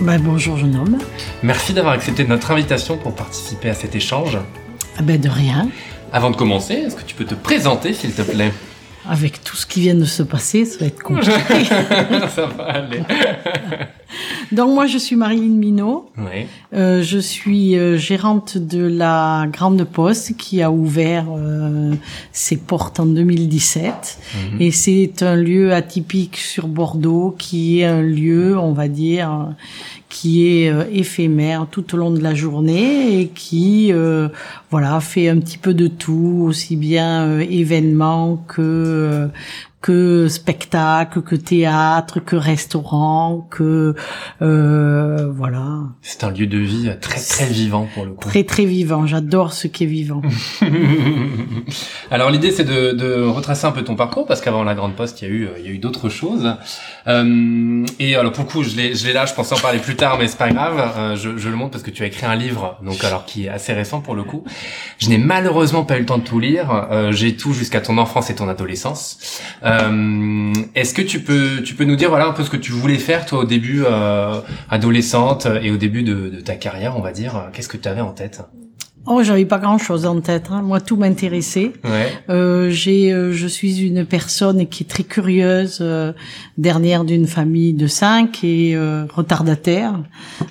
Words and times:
Ben, 0.00 0.18
bonjour 0.18 0.56
jeune 0.56 0.76
homme. 0.76 0.98
Merci 1.42 1.74
d'avoir 1.74 1.92
accepté 1.92 2.24
notre 2.24 2.50
invitation 2.50 2.96
pour 2.96 3.14
participer 3.14 3.68
à 3.68 3.74
cet 3.74 3.94
échange. 3.94 4.38
Ah 4.96 5.02
ben, 5.02 5.20
de 5.20 5.28
rien. 5.28 5.68
Avant 6.10 6.30
de 6.30 6.36
commencer, 6.36 6.72
est-ce 6.72 6.96
que 6.96 7.02
tu 7.02 7.14
peux 7.14 7.26
te 7.26 7.34
présenter 7.34 7.92
s'il 7.92 8.12
te 8.12 8.22
plaît? 8.22 8.50
Avec 9.06 9.44
tout 9.44 9.56
ce 9.56 9.66
qui 9.66 9.80
vient 9.82 9.94
de 9.94 10.06
se 10.06 10.22
passer, 10.22 10.64
ça 10.64 10.78
va 10.80 10.86
être 10.86 11.02
compliqué. 11.02 11.32
Ça 12.34 12.46
va 12.46 12.64
aller. 12.64 13.02
Donc 14.52 14.74
moi 14.74 14.86
je 14.86 14.98
suis 14.98 15.16
Marilyn 15.16 15.54
Minot. 15.56 16.10
Oui. 16.18 16.46
Euh, 16.74 17.02
je 17.02 17.18
suis 17.18 17.76
euh, 17.76 17.96
gérante 17.96 18.58
de 18.58 18.84
la 18.84 19.46
Grande 19.52 19.84
Poste 19.84 20.36
qui 20.36 20.60
a 20.62 20.70
ouvert 20.70 21.26
euh, 21.30 21.94
ses 22.32 22.56
portes 22.56 22.98
en 23.00 23.06
2017 23.06 24.18
Mhm. 24.52 24.60
et 24.60 24.70
c'est 24.70 25.22
un 25.22 25.36
lieu 25.36 25.72
atypique 25.72 26.36
sur 26.36 26.68
Bordeaux 26.68 27.34
qui 27.38 27.80
est 27.80 27.84
un 27.84 28.02
lieu, 28.02 28.58
on 28.58 28.72
va 28.72 28.88
dire, 28.88 29.48
qui 30.08 30.46
est 30.46 30.68
euh, 30.70 30.84
éphémère 30.92 31.66
tout 31.70 31.94
au 31.94 31.96
long 31.96 32.10
de 32.10 32.20
la 32.20 32.34
journée 32.34 33.20
et 33.20 33.28
qui 33.28 33.92
euh, 33.92 34.28
voilà 34.70 34.98
fait 35.00 35.28
un 35.28 35.38
petit 35.38 35.58
peu 35.58 35.74
de 35.74 35.86
tout, 35.86 36.44
aussi 36.46 36.76
bien 36.76 37.24
euh, 37.26 37.40
événements 37.48 38.44
que 38.48 38.60
euh, 38.62 39.26
que 39.82 40.28
spectacle, 40.28 41.22
que 41.22 41.36
théâtre, 41.36 42.20
que 42.20 42.36
restaurant, 42.36 43.46
que 43.50 43.94
euh, 44.42 45.30
voilà, 45.34 45.84
C'est 46.02 46.22
un 46.24 46.30
lieu 46.30 46.46
de 46.46 46.58
vie 46.58 46.90
très 47.00 47.20
très 47.20 47.46
vivant 47.46 47.88
pour 47.94 48.04
le 48.04 48.12
coup. 48.12 48.28
très 48.28 48.44
très 48.44 48.64
vivant. 48.66 49.06
J'adore 49.06 49.52
ce 49.52 49.66
qui 49.68 49.84
est 49.84 49.86
vivant. 49.86 50.20
Alors 52.10 52.30
l'idée 52.30 52.50
c'est 52.50 52.64
de, 52.64 52.92
de 52.92 53.22
retracer 53.22 53.66
un 53.66 53.72
peu 53.72 53.82
ton 53.82 53.94
parcours 53.96 54.26
parce 54.26 54.40
qu'avant 54.40 54.64
la 54.64 54.74
grande 54.74 54.94
poste 54.94 55.22
il 55.22 55.28
y 55.28 55.30
a 55.30 55.34
eu 55.34 55.48
il 55.58 55.64
y 55.64 55.68
a 55.68 55.70
eu 55.72 55.78
d'autres 55.78 56.08
choses 56.08 56.54
Euh, 57.06 57.86
et 57.98 58.16
alors 58.16 58.32
pour 58.32 58.44
le 58.44 58.50
coup 58.50 58.62
je 58.62 58.76
l'ai 58.76 58.94
je 58.94 59.06
l'ai 59.06 59.12
là 59.12 59.24
je 59.26 59.32
pensais 59.34 59.54
en 59.54 59.58
parler 59.58 59.78
plus 59.78 59.96
tard 59.96 60.18
mais 60.18 60.28
c'est 60.28 60.36
pas 60.38 60.50
grave 60.50 60.92
Euh, 60.98 61.16
je, 61.16 61.36
je 61.38 61.48
le 61.48 61.56
montre 61.56 61.70
parce 61.72 61.82
que 61.84 61.90
tu 61.90 62.02
as 62.02 62.06
écrit 62.06 62.26
un 62.26 62.34
livre 62.36 62.78
donc 62.84 63.02
alors 63.04 63.24
qui 63.24 63.46
est 63.46 63.48
assez 63.48 63.72
récent 63.72 64.00
pour 64.00 64.14
le 64.14 64.24
coup 64.24 64.44
je 64.98 65.08
n'ai 65.08 65.18
malheureusement 65.18 65.84
pas 65.84 65.96
eu 65.96 66.00
le 66.00 66.06
temps 66.06 66.18
de 66.18 66.24
tout 66.24 66.40
lire 66.40 66.68
Euh, 66.90 67.12
j'ai 67.12 67.36
tout 67.36 67.52
jusqu'à 67.52 67.80
ton 67.80 67.96
enfance 67.98 68.30
et 68.30 68.34
ton 68.34 68.48
adolescence 68.48 69.40
Euh, 69.70 70.52
est-ce 70.74 70.94
que 70.94 71.02
tu 71.02 71.20
peux 71.20 71.62
tu 71.62 71.74
peux 71.74 71.84
nous 71.84 71.96
dire 71.96 72.08
voilà 72.08 72.26
un 72.26 72.32
peu 72.32 72.42
ce 72.44 72.50
que 72.50 72.56
tu 72.56 72.72
voulais 72.72 72.98
faire 72.98 73.26
toi 73.26 73.40
au 73.40 73.44
début 73.44 73.82
euh, 73.84 74.40
adolescente 74.68 75.46
et 75.62 75.70
au 75.70 75.76
début 75.76 76.02
de, 76.02 76.28
de 76.28 76.40
ta 76.40 76.56
carrière 76.56 76.96
on 76.96 77.00
va 77.00 77.12
dire 77.12 77.50
qu'est-ce 77.52 77.68
que 77.68 77.76
tu 77.76 77.88
avais 77.88 78.00
en 78.00 78.12
tête? 78.12 78.42
Oh, 79.06 79.22
j'avais 79.22 79.46
pas 79.46 79.58
grand 79.58 79.78
chose 79.78 80.04
en 80.04 80.20
tête. 80.20 80.48
hein. 80.50 80.60
Moi, 80.62 80.80
tout 80.80 80.96
m'intéressait. 80.96 81.72
ouais 81.84 82.12
Euh, 82.28 82.70
j'ai, 82.70 83.12
euh, 83.12 83.32
je 83.32 83.46
suis 83.46 83.80
une 83.80 84.04
personne 84.04 84.66
qui 84.66 84.84
est 84.84 84.86
très 84.86 85.02
curieuse, 85.04 85.78
euh, 85.80 86.12
dernière 86.58 87.04
d'une 87.04 87.26
famille 87.26 87.72
de 87.72 87.86
cinq 87.86 88.44
et 88.44 88.76
euh, 88.76 89.06
retardataire. 89.12 89.94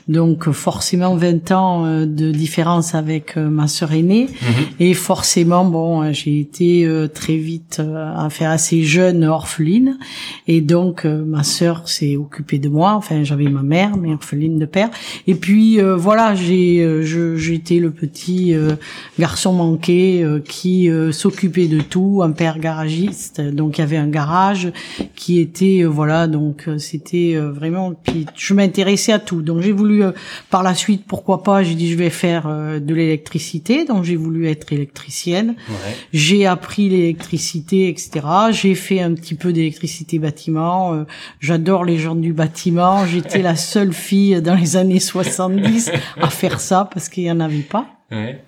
Donc 0.07 0.47
euh, 0.47 0.51
forcément 0.51 1.15
20 1.15 1.51
ans 1.51 1.85
euh, 1.85 2.05
de 2.07 2.31
différence 2.31 2.95
avec 2.95 3.37
ma 3.37 3.67
sœur 3.67 3.93
aînée. 3.93 4.25
Mhm. 4.41 4.65
Et 4.79 4.93
forcément, 4.95 5.63
bon, 5.63 6.11
j'ai 6.11 6.39
été 6.39 6.85
euh, 6.85 7.07
très 7.07 7.37
vite, 7.37 7.77
euh, 7.79 8.11
enfin 8.17 8.49
assez 8.49 8.81
jeune, 8.83 9.23
orpheline. 9.25 9.99
Et 10.47 10.61
donc 10.61 11.05
ma 11.05 11.43
sœur 11.43 11.87
s'est 11.87 12.17
occupée 12.17 12.57
de 12.57 12.67
moi. 12.69 12.93
Enfin, 12.95 13.23
j'avais 13.23 13.47
ma 13.49 13.61
mère, 13.61 13.95
mais 13.95 14.11
orpheline 14.11 14.57
de 14.57 14.65
père. 14.65 14.89
Et 15.27 15.35
puis 15.35 15.79
euh, 15.79 15.95
voilà, 15.95 16.33
j'ai, 16.33 16.81
euh, 16.81 17.35
j'étais 17.37 17.77
le 17.77 17.91
petit 17.91 18.38
euh, 18.53 18.75
garçon 19.17 19.53
manqué 19.53 20.23
euh, 20.23 20.39
qui 20.39 20.89
euh, 20.89 21.11
s'occupait 21.11 21.67
de 21.67 21.81
tout, 21.81 22.21
un 22.23 22.31
père 22.31 22.59
garagiste. 22.59 23.41
Donc 23.41 23.77
il 23.77 23.81
y 23.81 23.83
avait 23.83 23.97
un 23.97 24.07
garage 24.07 24.71
qui 25.15 25.39
était 25.39 25.81
euh, 25.83 25.87
voilà, 25.87 26.27
donc 26.27 26.67
c'était 26.77 27.33
euh, 27.35 27.51
vraiment. 27.51 27.93
Puis 27.93 28.25
je 28.35 28.53
m'intéressais 28.53 29.11
à 29.11 29.19
tout. 29.19 29.41
Donc 29.41 29.61
j'ai 29.61 29.71
voulu 29.71 30.03
euh, 30.03 30.11
par 30.49 30.63
la 30.63 30.73
suite, 30.75 31.03
pourquoi 31.07 31.43
pas, 31.43 31.63
j'ai 31.63 31.75
dit 31.75 31.89
je 31.91 31.97
vais 31.97 32.09
faire 32.09 32.47
euh, 32.47 32.79
de 32.79 32.93
l'électricité. 32.93 33.85
Donc 33.85 34.03
j'ai 34.03 34.15
voulu 34.15 34.47
être 34.47 34.71
électricienne. 34.73 35.55
ouais 35.69 35.95
J'ai 36.13 36.45
appris 36.45 36.89
l'électricité, 36.89 37.89
etc. 37.89 38.11
J'ai 38.51 38.75
fait 38.75 39.01
un 39.01 39.13
petit 39.13 39.35
peu 39.35 39.53
d'électricité 39.53 40.19
bâtiment. 40.19 40.93
Euh, 40.93 41.03
J'adore 41.39 41.85
les 41.85 41.97
gens 41.97 42.15
du 42.15 42.33
bâtiment. 42.33 43.05
J'étais 43.05 43.41
la 43.41 43.55
seule 43.55 43.93
fille 43.93 44.41
dans 44.41 44.55
les 44.55 44.77
années 44.77 44.99
70 44.99 45.91
à 46.21 46.29
faire 46.29 46.59
ça 46.59 46.89
parce 46.91 47.09
qu'il 47.09 47.23
y 47.23 47.31
en 47.31 47.39
avait 47.39 47.59
pas. 47.59 47.98
Ouais 48.11 48.41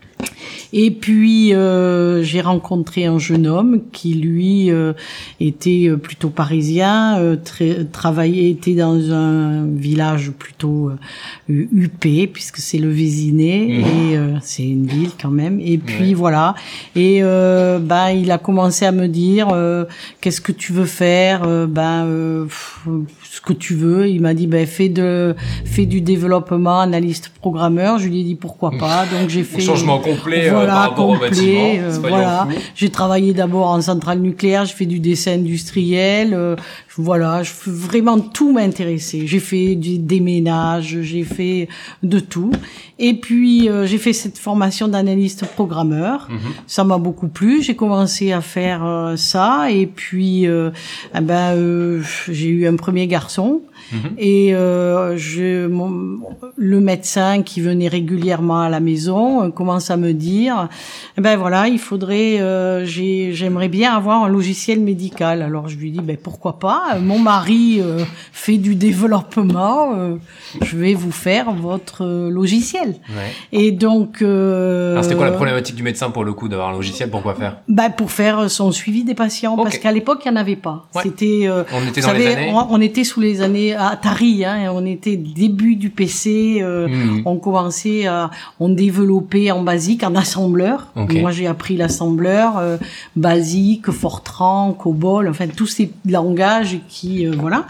Et 0.73 0.91
puis 0.91 1.53
euh, 1.53 2.23
j'ai 2.23 2.41
rencontré 2.41 3.05
un 3.05 3.19
jeune 3.19 3.45
homme 3.47 3.81
qui 3.91 4.13
lui 4.13 4.71
euh, 4.71 4.93
était 5.39 5.87
euh, 5.89 5.97
plutôt 5.97 6.29
parisien, 6.29 7.17
euh, 7.19 7.35
très, 7.35 7.83
travaillait 7.85 8.49
était 8.49 8.73
dans 8.75 9.11
un 9.11 9.65
village 9.65 10.31
plutôt 10.31 10.89
euh, 10.89 11.67
huppé 11.73 12.27
puisque 12.27 12.57
c'est 12.57 12.77
le 12.77 12.89
Vésiné 12.89 13.67
Mhm. 13.67 13.85
et 14.11 14.17
euh, 14.17 14.33
c'est 14.41 14.63
une 14.67 14.85
ville 14.87 15.09
quand 15.21 15.29
même. 15.31 15.59
Et 15.59 15.77
puis 15.77 16.13
voilà. 16.13 16.55
Et 16.95 17.19
euh, 17.21 17.79
ben 17.79 18.09
il 18.11 18.31
a 18.31 18.37
commencé 18.37 18.85
à 18.85 18.91
me 18.91 19.07
dire 19.07 19.49
euh, 19.51 19.85
qu'est-ce 20.21 20.41
que 20.41 20.51
tu 20.51 20.71
veux 20.73 20.85
faire 20.85 21.41
Euh, 21.45 21.65
Ben 21.67 22.05
euh, 22.05 22.45
pff, 22.45 22.87
ce 23.29 23.41
que 23.41 23.53
tu 23.53 23.75
veux. 23.75 24.07
Il 24.07 24.21
m'a 24.21 24.33
dit 24.33 24.47
ben 24.47 24.65
fais 24.67 24.89
de 24.89 25.35
fais 25.65 25.85
du 25.85 26.01
développement, 26.01 26.79
analyste 26.81 27.31
programmeur. 27.39 27.97
Je 27.99 28.07
lui 28.07 28.21
ai 28.21 28.23
dit 28.23 28.35
pourquoi 28.35 28.71
pas. 28.71 29.05
Donc 29.05 29.29
j'ai 29.29 29.43
fait 29.51 29.61
changement 29.61 29.99
complet 29.99 30.49
euh, 30.49 30.60
voilà, 30.65 30.93
complet, 30.95 31.79
euh, 31.79 31.97
voilà. 31.99 32.47
J'ai 32.75 32.89
travaillé 32.89 33.33
d'abord 33.33 33.67
en 33.67 33.81
centrale 33.81 34.19
nucléaire, 34.19 34.65
j'ai 34.65 34.73
fait 34.73 34.85
du 34.85 34.99
dessin 34.99 35.33
industriel, 35.33 36.33
euh, 36.33 36.55
voilà, 36.97 37.43
je, 37.43 37.51
vraiment 37.65 38.19
tout 38.19 38.51
m'intéressait. 38.51 39.25
J'ai 39.25 39.39
fait 39.39 39.75
du 39.75 39.97
déménage, 39.97 41.01
j'ai 41.01 41.23
fait 41.23 41.67
de 42.03 42.19
tout. 42.19 42.51
Et 42.99 43.13
puis 43.15 43.69
euh, 43.69 43.85
j'ai 43.85 43.97
fait 43.97 44.13
cette 44.13 44.37
formation 44.37 44.87
d'analyste 44.87 45.45
programmeur. 45.45 46.27
Mhm. 46.29 46.39
Ça 46.67 46.83
m'a 46.83 46.97
beaucoup 46.97 47.27
plu. 47.27 47.61
J'ai 47.63 47.75
commencé 47.75 48.31
à 48.31 48.41
faire 48.41 48.85
euh, 48.85 49.15
ça 49.15 49.71
et 49.71 49.87
puis 49.87 50.47
euh, 50.47 50.69
eh 51.15 51.21
ben 51.21 51.55
euh, 51.55 52.01
j'ai 52.29 52.49
eu 52.49 52.67
un 52.67 52.75
premier 52.75 53.07
garçon. 53.07 53.61
Mhm. 53.91 53.99
Et 54.17 54.55
euh, 54.55 55.17
je, 55.17 55.67
mon- 55.67 56.19
le 56.55 56.79
médecin 56.79 57.41
qui 57.43 57.61
venait 57.61 57.87
régulièrement 57.87 58.61
à 58.61 58.69
la 58.69 58.79
maison 58.79 59.43
euh, 59.43 59.49
commence 59.49 59.91
à 59.91 59.97
me 59.97 60.13
dire, 60.13 60.69
eh 61.17 61.21
ben 61.21 61.37
voilà, 61.37 61.67
il 61.67 61.79
faudrait, 61.79 62.39
euh, 62.41 62.85
j'ai- 62.85 63.33
j'aimerais 63.33 63.67
bien 63.69 63.93
avoir 63.93 64.23
un 64.23 64.29
logiciel 64.29 64.79
médical. 64.79 65.41
Alors 65.41 65.67
je 65.67 65.77
lui 65.77 65.91
dis, 65.91 65.99
ben 66.01 66.17
pourquoi 66.17 66.59
pas 66.59 66.97
Mon 67.01 67.19
mari 67.19 67.79
euh, 67.81 67.99
fait 68.31 68.57
du 68.57 68.75
développement, 68.75 70.17
je 70.61 70.77
vais 70.77 70.93
vous 70.93 71.11
faire 71.11 71.51
votre 71.51 72.05
logiciel. 72.29 72.89
Ouais. 73.09 73.31
Et 73.51 73.71
donc, 73.71 74.21
Alors 74.21 75.03
c'était 75.03 75.15
quoi 75.15 75.25
la 75.25 75.31
problématique 75.33 75.75
du 75.75 75.83
médecin 75.83 76.09
pour 76.11 76.23
le 76.23 76.33
coup 76.33 76.47
d'avoir 76.47 76.69
un 76.69 76.73
logiciel 76.73 77.09
Pourquoi 77.09 77.35
faire? 77.35 77.57
Bah, 77.67 77.89
pour 77.89 78.11
faire 78.11 78.49
son 78.49 78.71
suivi 78.71 79.03
des 79.03 79.13
patients, 79.15 79.55
parce 79.57 79.77
qu'à 79.77 79.91
l'époque 79.91 80.21
il 80.25 80.31
n'y 80.31 80.37
en 80.37 80.41
avait 80.41 80.55
pas. 80.55 80.85
Ouais. 80.95 81.01
C'était 81.03 81.49
On 81.73 81.87
était 81.87 82.01
dans 82.01 82.13
les 82.13 82.27
années. 82.27 82.51
on, 82.53 82.73
on 82.73 82.81
était 82.81 83.03
sous 83.03 83.19
les 83.21 83.41
années 83.41 83.75
Atari, 83.87 84.45
hein, 84.45 84.71
on 84.73 84.85
était 84.85 85.15
début 85.17 85.75
du 85.75 85.89
PC. 85.89 86.59
euh, 86.61 86.87
Mhm. 86.87 87.21
On 87.25 87.37
commençait 87.37 88.05
à, 88.07 88.29
on 88.59 88.69
développait 88.69 89.51
en 89.51 89.61
basique, 89.63 90.03
en 90.03 90.15
assembleur. 90.15 90.87
Moi, 91.21 91.31
j'ai 91.31 91.47
appris 91.47 91.77
l'assembleur, 91.77 92.57
euh, 92.57 92.77
basique, 93.15 93.91
Fortran, 93.91 94.73
COBOL, 94.73 95.27
enfin 95.29 95.47
tous 95.47 95.67
ces 95.67 95.91
langages 96.09 96.79
qui, 96.89 97.25
euh, 97.27 97.33
voilà. 97.37 97.65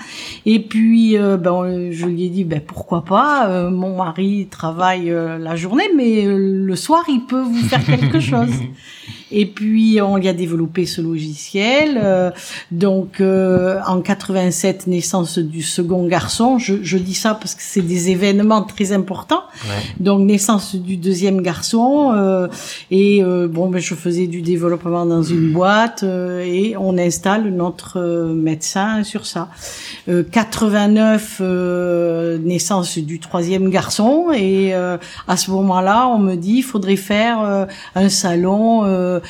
Et 0.46 0.60
puis, 0.60 1.18
ben, 1.18 1.90
je 1.92 2.06
lui 2.06 2.24
ai 2.26 2.30
dit, 2.30 2.44
ben 2.44 2.62
pourquoi 2.66 3.04
pas. 3.06 3.70
mon 3.70 3.98
mari 3.98 4.48
travaille 4.50 5.10
la 5.40 5.56
journée, 5.56 5.90
mais 5.96 6.26
le 6.28 6.76
soir, 6.76 7.04
il 7.08 7.22
peut 7.22 7.42
vous 7.42 7.64
faire 7.64 7.84
quelque 7.86 8.20
chose. 8.20 8.50
Et 9.32 9.46
puis 9.46 10.00
on 10.02 10.18
y 10.18 10.28
a 10.28 10.34
développé 10.34 10.86
ce 10.86 11.02
logiciel. 11.02 12.00
Euh, 12.04 12.32
donc 12.72 13.22
euh, 13.22 13.80
en 13.88 14.02
87, 14.02 14.88
naissance 14.88 15.40
du 15.40 15.62
second 15.62 16.06
garçon. 16.08 16.58
Je, 16.60 16.76
je 16.84 16.98
dis 16.98 17.14
ça 17.14 17.34
parce 17.34 17.56
que 17.56 17.62
c'est 17.64 17.82
des 17.82 18.10
événements 18.10 18.64
très 18.64 18.92
importants. 18.92 19.44
Donc 20.00 20.22
naissance 20.22 20.76
du 20.76 20.98
deuxième 20.98 21.42
garçon. 21.42 22.12
Euh, 22.14 22.48
et 22.90 23.24
bon, 23.24 23.70
ben, 23.70 23.80
je 23.80 23.96
faisais 23.96 24.28
du 24.28 24.42
développement 24.42 25.06
dans 25.06 25.24
une 25.24 25.52
boîte 25.52 26.04
et 26.04 26.76
on 26.78 26.98
installe 26.98 27.50
notre 27.50 28.00
médecin 28.34 29.04
sur 29.04 29.26
ça. 29.26 29.50
89, 30.08 31.42
naissance 32.44 32.98
du 32.98 33.20
troisième 33.20 33.70
garçon. 33.70 34.32
Et 34.36 34.74
à 34.74 35.38
ce 35.38 35.52
moment-là, 35.52 36.08
on 36.08 36.20
me 36.20 36.36
dit, 36.36 36.58
il 36.58 36.64
faudrait 36.64 36.96
faire 36.96 37.68
un 37.96 38.10
salon 38.10 39.21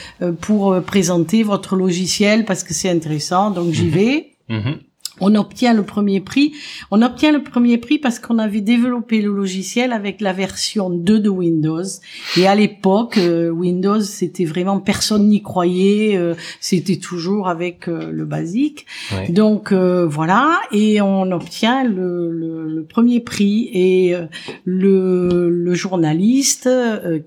pour 0.42 0.82
présenter 0.84 1.44
votre 1.44 1.76
logiciel 1.76 2.46
parce 2.46 2.64
que 2.64 2.74
c'est 2.74 2.90
intéressant. 2.90 3.52
Donc 3.52 3.72
j'y 3.74 3.86
mhm. 3.86 3.92
vais. 3.92 4.32
Mhm 4.50 4.80
on 5.22 5.36
obtient 5.36 5.74
le 5.74 5.84
premier 5.84 6.20
prix. 6.20 6.54
On 6.90 7.02
obtient 7.02 7.32
le 7.32 7.44
premier 7.44 7.78
prix 7.78 8.00
parce 8.00 8.20
qu'on 8.20 8.40
avait 8.40 8.60
développé 8.62 9.22
le 9.22 9.32
logiciel 9.32 9.94
avec 9.94 10.20
la 10.20 10.34
version 10.34 10.90
2 10.90 11.20
de 11.20 11.30
Windows. 11.30 11.84
Et 12.38 12.48
à 12.48 12.56
l'époque, 12.56 13.18
euh, 13.18 13.50
Windows, 13.50 14.02
c'était 14.02 14.46
vraiment 14.46 14.80
personne 14.80 15.28
n'y 15.30 15.44
croyait. 15.44 16.18
Euh, 16.18 16.34
c'était 16.60 16.98
toujours 16.98 17.48
avec 17.48 17.88
euh, 17.88 18.12
le 18.12 18.26
basique. 18.26 18.88
Donc 19.30 19.72
voilà, 19.72 20.60
et 20.72 21.02
on 21.02 21.32
obtient 21.32 21.84
le, 21.84 22.32
le, 22.32 22.84
premier 22.84 23.20
prix. 23.20 23.70
Et 23.74 24.16
le, 24.66 25.50
le, 25.50 25.74
journaliste 25.74 26.68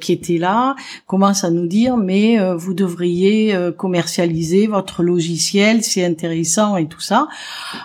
qui 0.00 0.12
était 0.12 0.38
là 0.38 0.74
commence 1.06 1.44
à 1.44 1.50
nous 1.50 1.66
dire 1.66 1.96
mais 1.96 2.38
vous 2.54 2.74
devriez 2.74 3.56
commercialiser 3.76 4.66
votre 4.66 5.02
logiciel, 5.02 5.82
c'est 5.82 6.04
intéressant 6.04 6.76
et 6.76 6.86
tout 6.86 7.00
ça. 7.00 7.28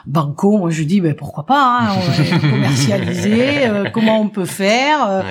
Banco, 0.06 0.57
moi 0.57 0.69
je 0.69 0.84
dis 0.84 1.01
ben 1.01 1.13
pourquoi 1.13 1.46
pas, 1.46 1.80
hein, 1.81 1.96
on 1.96 2.00
va 2.00 2.40
commercialiser, 2.40 3.57
euh, 3.68 3.86
comment 3.92 4.22
on 4.22 4.30
peut 4.30 4.46
faire, 4.46 5.10
euh, 5.10 5.22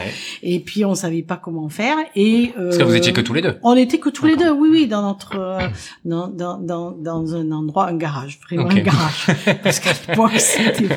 et 0.43 0.61
puis 0.61 0.85
on 0.85 0.95
savait 0.95 1.23
pas 1.23 1.37
comment 1.37 1.69
faire 1.69 1.97
et 2.15 2.53
euh, 2.59 2.67
parce 2.67 2.79
que 2.79 2.85
vous 2.85 2.95
étiez 2.95 3.13
que 3.13 3.21
tous 3.21 3.35
les 3.35 3.43
deux. 3.43 3.57
On 3.63 3.77
était 3.77 3.99
que 3.99 4.09
tous 4.09 4.27
les 4.27 4.37
deux, 4.37 4.51
oui 4.51 4.69
oui, 4.71 4.87
dans 4.87 5.03
notre 5.03 5.59
dans, 6.05 6.29
dans, 6.29 6.59
dans, 6.59 6.93
dans 6.93 7.35
un 7.35 7.51
endroit, 7.53 7.89
un 7.89 7.97
garage, 7.97 8.39
vraiment 8.49 8.71
un 8.71 8.81
garage, 8.81 9.27
parce 9.63 9.81
qu'à 9.81 9.91
l'époque 10.09 10.33
c'était. 10.39 10.89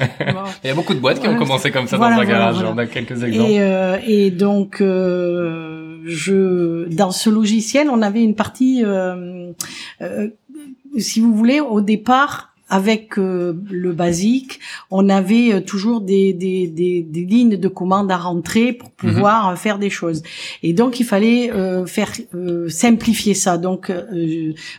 Il 0.63 0.67
y 0.67 0.69
a 0.69 0.75
beaucoup 0.75 0.93
de 0.93 0.99
boîtes 0.99 1.19
qui 1.19 1.27
ont 1.27 1.37
commencé 1.37 1.71
comme 1.71 1.87
ça 1.87 1.97
dans 1.97 2.03
un 2.03 2.25
garage. 2.25 2.63
On 2.63 2.77
a 2.77 2.85
quelques 2.85 3.23
exemples. 3.23 3.51
Et, 3.51 4.25
et 4.25 4.31
donc 4.31 4.77
je 4.79 6.87
dans 6.89 7.11
ce 7.11 7.29
logiciel, 7.29 7.89
on 7.89 8.01
avait 8.01 8.23
une 8.23 8.35
partie, 8.35 8.83
si 10.97 11.19
vous 11.19 11.33
voulez, 11.33 11.59
au 11.59 11.81
départ 11.81 12.50
avec 12.71 13.17
euh, 13.17 13.53
le 13.69 13.91
basique, 13.91 14.61
on 14.91 15.09
avait 15.09 15.53
euh, 15.53 15.59
toujours 15.59 15.99
des, 15.99 16.31
des, 16.31 16.67
des, 16.67 17.01
des, 17.03 17.25
lignes 17.25 17.57
de 17.57 17.67
commande 17.67 18.09
à 18.09 18.15
rentrer 18.15 18.71
pour 18.71 18.89
mhm. 19.03 19.13
pouvoir 19.13 19.49
euh, 19.49 19.55
faire 19.55 19.77
des 19.77 19.89
choses. 19.89 20.23
Et 20.63 20.71
donc 20.71 21.01
il 21.01 21.05
fallait 21.05 21.51
faire 21.85 22.13
simplifier 22.69 23.33
ça. 23.33 23.57
Donc 23.57 23.91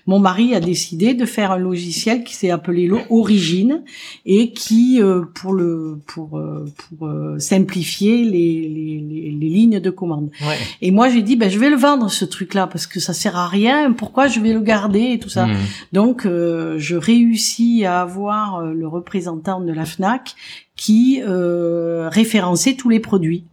mon 0.07 0.19
mari 0.19 0.55
a 0.55 0.61
décidé 0.61 1.13
de 1.13 1.27
faire 1.27 1.53
un 1.53 1.59
logiciel 1.59 2.25
qui 2.25 2.35
s'est 2.35 2.51
appelé 2.51 2.91
Origine 3.11 3.83
et 4.25 4.53
qui 4.53 5.01
pour 5.35 5.53
le 5.53 5.99
pour 6.07 6.41
pour 6.77 7.11
simplifier 7.39 8.25
les, 8.25 8.69
les, 8.69 9.35
les, 9.39 9.49
lignes 9.49 9.81
de 9.81 9.91
commande. 9.91 10.31
Ouais. 10.41 10.57
Et 10.81 10.91
moi 10.91 11.11
j'ai 11.11 11.23
dit 11.23 11.37
ben 11.37 11.51
je 11.51 11.59
vais 11.59 11.69
le 11.69 11.77
vendre 11.77 12.11
ce 12.11 12.25
truc 12.25 12.55
là 12.55 12.67
parce 12.67 12.87
que 12.87 13.01
ça 13.01 13.13
sert 13.13 13.37
à 13.37 13.49
rien. 13.49 13.93
Pourquoi 13.93 14.29
je 14.29 14.41
vais 14.41 14.55
le 14.55 14.61
garder 14.61 15.13
et 15.13 15.19
tout 15.19 15.29
ça? 15.29 15.47
Mhm. 15.47 15.57
Donc 15.93 16.23
je 16.25 16.97
réussis 16.97 17.82
à 17.87 18.01
avoir 18.01 18.57
euh, 18.57 18.73
le 18.73 18.87
représentant 18.87 19.61
de 19.61 19.73
la 19.73 19.85
FNAC 19.85 20.35
qui 20.83 21.23
euh, 21.25 22.09
référençait 22.09 22.75
tous 22.75 22.89
les 22.89 22.99
produits. 22.99 23.45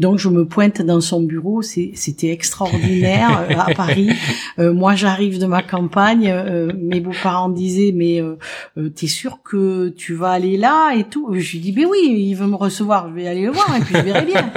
Donc 0.00 0.18
je 0.18 0.28
me 0.28 0.44
pointe 0.44 0.82
dans 0.82 1.00
son 1.00 1.22
bureau, 1.22 1.62
c'était 1.62 2.30
extraordinaire 2.30 3.46
euh, 3.50 3.54
à 3.56 3.72
Paris. 3.72 4.10
Euh, 4.58 4.72
moi 4.72 4.96
j'arrive 4.96 5.38
de 5.38 5.46
ma 5.46 5.62
campagne, 5.62 6.28
euh, 6.28 6.72
mes 6.76 6.98
beaux-parents 6.98 7.50
disaient 7.50 7.92
mais 7.94 8.20
t'es 8.96 9.06
sûr 9.06 9.38
que 9.44 9.90
tu 9.90 10.14
vas 10.14 10.30
aller 10.30 10.56
là 10.56 10.92
et 10.96 11.04
tout? 11.04 11.28
Je 11.32 11.52
lui 11.52 11.60
dis 11.60 11.70
ben 11.70 11.86
oui, 11.88 12.00
il 12.28 12.34
veut 12.34 12.48
me 12.48 12.56
recevoir, 12.56 13.08
je 13.10 13.14
vais 13.14 13.28
aller 13.28 13.42
le 13.42 13.52
voir 13.52 13.76
et 13.76 13.80
puis 13.80 13.94
je 13.94 14.00
verrai 14.00 14.26
bien. 14.26 14.52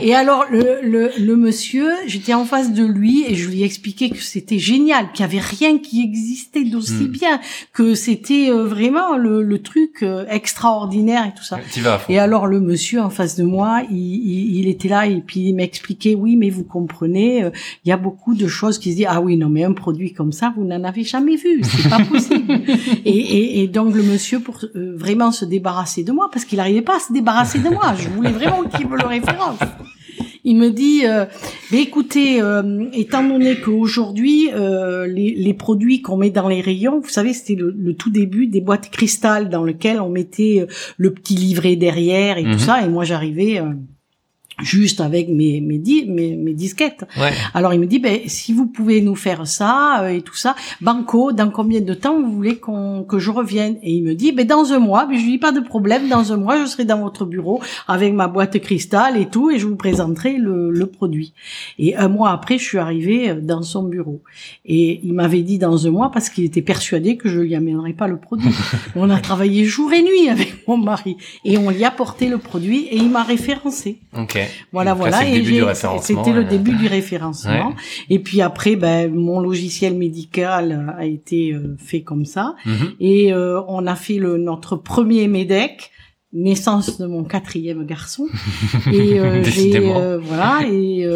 et 0.00 0.14
alors 0.14 0.44
le, 0.50 0.80
le, 0.82 1.12
le 1.18 1.36
monsieur, 1.36 1.88
j'étais 2.06 2.34
en 2.34 2.44
face 2.44 2.74
de 2.74 2.84
lui 2.84 3.24
et 3.26 3.34
je 3.34 3.48
lui 3.48 3.62
expliquais 3.62 4.10
que 4.10 4.20
c'était 4.20 4.58
génial, 4.58 5.10
qu'il 5.12 5.24
y 5.24 5.28
avait 5.28 5.38
rien 5.38 5.78
qui 5.78 6.02
existait 6.02 6.64
d'aussi 6.64 7.04
hmm. 7.04 7.12
bien, 7.12 7.40
que 7.72 7.94
c'était 7.94 8.50
vraiment 8.50 9.16
le, 9.16 9.42
le 9.42 9.62
truc 9.62 10.04
extraordinaire 10.28 11.24
et 11.26 11.34
tout 11.34 11.44
ça. 11.44 11.53
Et 12.08 12.18
alors 12.18 12.46
le 12.46 12.60
monsieur 12.60 13.00
en 13.00 13.10
face 13.10 13.36
de 13.36 13.44
moi, 13.44 13.82
il, 13.90 13.96
il, 13.96 14.58
il 14.58 14.68
était 14.68 14.88
là 14.88 15.06
et 15.06 15.20
puis 15.20 15.40
il 15.40 15.54
m'expliquait, 15.54 16.14
oui, 16.14 16.36
mais 16.36 16.50
vous 16.50 16.64
comprenez, 16.64 17.44
euh, 17.44 17.50
il 17.84 17.88
y 17.88 17.92
a 17.92 17.96
beaucoup 17.96 18.34
de 18.34 18.46
choses 18.46 18.78
qui 18.78 18.92
se 18.92 18.96
disent, 18.96 19.06
ah 19.08 19.20
oui, 19.20 19.36
non, 19.36 19.48
mais 19.48 19.64
un 19.64 19.72
produit 19.72 20.12
comme 20.12 20.32
ça, 20.32 20.52
vous 20.56 20.64
n'en 20.64 20.84
avez 20.84 21.04
jamais 21.04 21.36
vu, 21.36 21.62
c'est 21.62 21.88
pas 21.88 22.00
possible. 22.04 22.52
et, 23.04 23.10
et, 23.10 23.62
et, 23.62 23.68
donc 23.68 23.94
le 23.94 24.02
monsieur, 24.02 24.40
pour 24.40 24.58
euh, 24.74 24.94
vraiment 24.96 25.32
se 25.32 25.44
débarrasser 25.44 26.04
de 26.04 26.12
moi, 26.12 26.28
parce 26.32 26.44
qu'il 26.44 26.58
n'arrivait 26.58 26.82
pas 26.82 26.96
à 26.96 27.00
se 27.00 27.12
débarrasser 27.12 27.58
de 27.58 27.68
moi, 27.68 27.94
je 27.98 28.08
voulais 28.08 28.32
vraiment 28.32 28.64
qu'il 28.64 28.88
me 28.88 28.96
le 28.96 29.06
référence 29.06 29.58
il 30.44 30.56
me 30.56 30.70
dit, 30.70 31.06
euh, 31.06 31.24
écoutez, 31.72 32.40
euh, 32.40 32.84
étant 32.92 33.26
donné 33.26 33.56
qu'aujourd'hui 33.56 34.50
euh, 34.52 35.06
les, 35.06 35.34
les, 35.34 35.54
produits 35.54 36.02
qu'on 36.02 36.18
met 36.18 36.30
dans 36.30 36.48
les 36.48 36.60
rayons, 36.60 37.00
vous 37.00 37.08
savez, 37.08 37.32
c'était 37.32 37.54
le, 37.54 37.94
tout 37.94 38.10
début 38.10 38.46
des 38.46 38.60
boîtes 38.60 38.90
cristal 38.90 39.48
dans 39.48 39.64
lesquelles 39.64 40.00
on 40.00 40.10
mettait 40.10 40.60
euh, 40.60 40.66
le 40.98 41.12
petit 41.14 41.34
livret 41.34 41.76
derrière 41.76 42.36
et 42.36 42.42
tout 42.42 42.50
mhm. 42.50 42.58
ça, 42.58 42.82
et 42.84 42.88
moi 42.88 43.04
j'arrivais 43.04 43.62
juste 44.62 45.00
avec 45.00 45.28
mes 45.28 45.60
mes, 45.60 45.78
mes, 46.06 46.36
mes 46.36 46.54
disquettes. 46.54 47.04
Alors 47.54 47.72
il 47.74 47.80
me 47.80 47.86
dit 47.86 47.98
ben 47.98 48.20
si 48.26 48.52
vous 48.52 48.66
pouvez 48.66 49.00
nous 49.00 49.16
faire 49.16 49.46
ça 49.46 50.02
euh, 50.02 50.08
et 50.08 50.22
tout 50.22 50.36
ça, 50.36 50.54
Banco, 50.80 51.32
dans 51.32 51.50
combien 51.50 51.80
de 51.80 51.94
temps 51.94 52.20
vous 52.20 52.32
voulez 52.32 52.56
qu'on 52.56 53.04
que 53.04 53.18
je 53.18 53.30
revienne? 53.30 53.76
Et 53.82 53.92
il 53.92 54.04
me 54.04 54.14
dit 54.14 54.32
ben 54.32 54.46
dans 54.46 54.72
un 54.72 54.78
mois. 54.78 55.06
Mais 55.06 55.18
je 55.18 55.24
lui 55.24 55.32
dis 55.32 55.38
pas 55.38 55.52
de 55.52 55.60
problème, 55.60 56.08
dans 56.08 56.32
un 56.32 56.36
mois 56.36 56.60
je 56.60 56.66
serai 56.66 56.84
dans 56.84 57.00
votre 57.00 57.24
bureau 57.24 57.60
avec 57.88 58.12
ma 58.14 58.28
boîte 58.28 58.58
cristal 58.60 59.16
et 59.16 59.26
tout 59.26 59.50
et 59.50 59.58
je 59.58 59.66
vous 59.66 59.76
présenterai 59.76 60.36
le, 60.36 60.70
le 60.70 60.86
produit. 60.86 61.32
Et 61.78 61.96
un 61.96 62.08
mois 62.08 62.30
après, 62.30 62.58
je 62.58 62.64
suis 62.64 62.78
arrivée 62.78 63.30
euh, 63.30 63.40
dans 63.40 63.62
son 63.62 63.82
bureau 63.84 64.22
et 64.64 65.00
il 65.02 65.14
m'avait 65.14 65.42
dit 65.42 65.58
dans 65.58 65.86
un 65.86 65.90
mois 65.90 66.10
parce 66.10 66.30
qu'il 66.30 66.44
était 66.44 66.62
persuadé 66.62 67.16
que 67.16 67.28
je 67.28 67.40
lui 67.40 67.54
amènerais 67.54 67.92
pas 67.92 68.08
le 68.08 68.16
produit. 68.16 68.54
on 68.96 69.10
a 69.10 69.20
travaillé 69.20 69.64
jour 69.64 69.92
et 69.92 70.02
nuit 70.02 70.28
avec 70.28 70.66
mon 70.66 70.76
mari 70.76 71.16
et 71.44 71.58
on 71.58 71.70
lui 71.70 71.84
a 71.84 71.90
porté 71.90 72.28
le 72.28 72.38
produit 72.38 72.86
et 72.90 72.96
il 72.96 73.10
m'a 73.10 73.22
référencé. 73.22 73.98
Okay. 74.16 74.43
Voilà, 74.72 74.94
voilà. 74.94 75.26
Et 75.28 75.44
c'était 76.00 76.32
le 76.32 76.44
début 76.44 76.74
du 76.74 76.86
référencement. 76.98 77.74
Et 78.10 78.18
puis 78.18 78.40
après, 78.40 78.76
ben, 78.76 79.12
mon 79.12 79.40
logiciel 79.40 79.94
médical 79.96 80.94
a 80.98 81.04
été 81.04 81.52
euh, 81.52 81.76
fait 81.78 82.02
comme 82.02 82.24
ça. 82.24 82.54
Mhm. 82.66 82.92
Et 83.00 83.32
euh, 83.32 83.60
on 83.68 83.86
a 83.86 83.94
fait 83.94 84.18
le, 84.18 84.38
notre 84.38 84.76
premier 84.76 85.28
MEDEC 85.28 85.90
naissance 86.36 86.98
de 86.98 87.06
mon 87.06 87.22
quatrième 87.22 87.86
garçon 87.86 88.26
et 88.92 89.20
euh, 89.20 90.18
voilà 90.20 90.66
et 90.66 91.08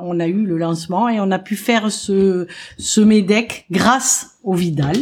on 0.00 0.18
a 0.18 0.26
eu 0.26 0.46
le 0.46 0.56
lancement 0.56 1.10
et 1.10 1.20
on 1.20 1.30
a 1.30 1.38
pu 1.38 1.56
faire 1.56 1.92
ce 1.92 2.46
ce 2.78 3.02
MEDEC 3.02 3.66
grâce 3.70 4.38
au 4.42 4.54
Vidal 4.54 4.96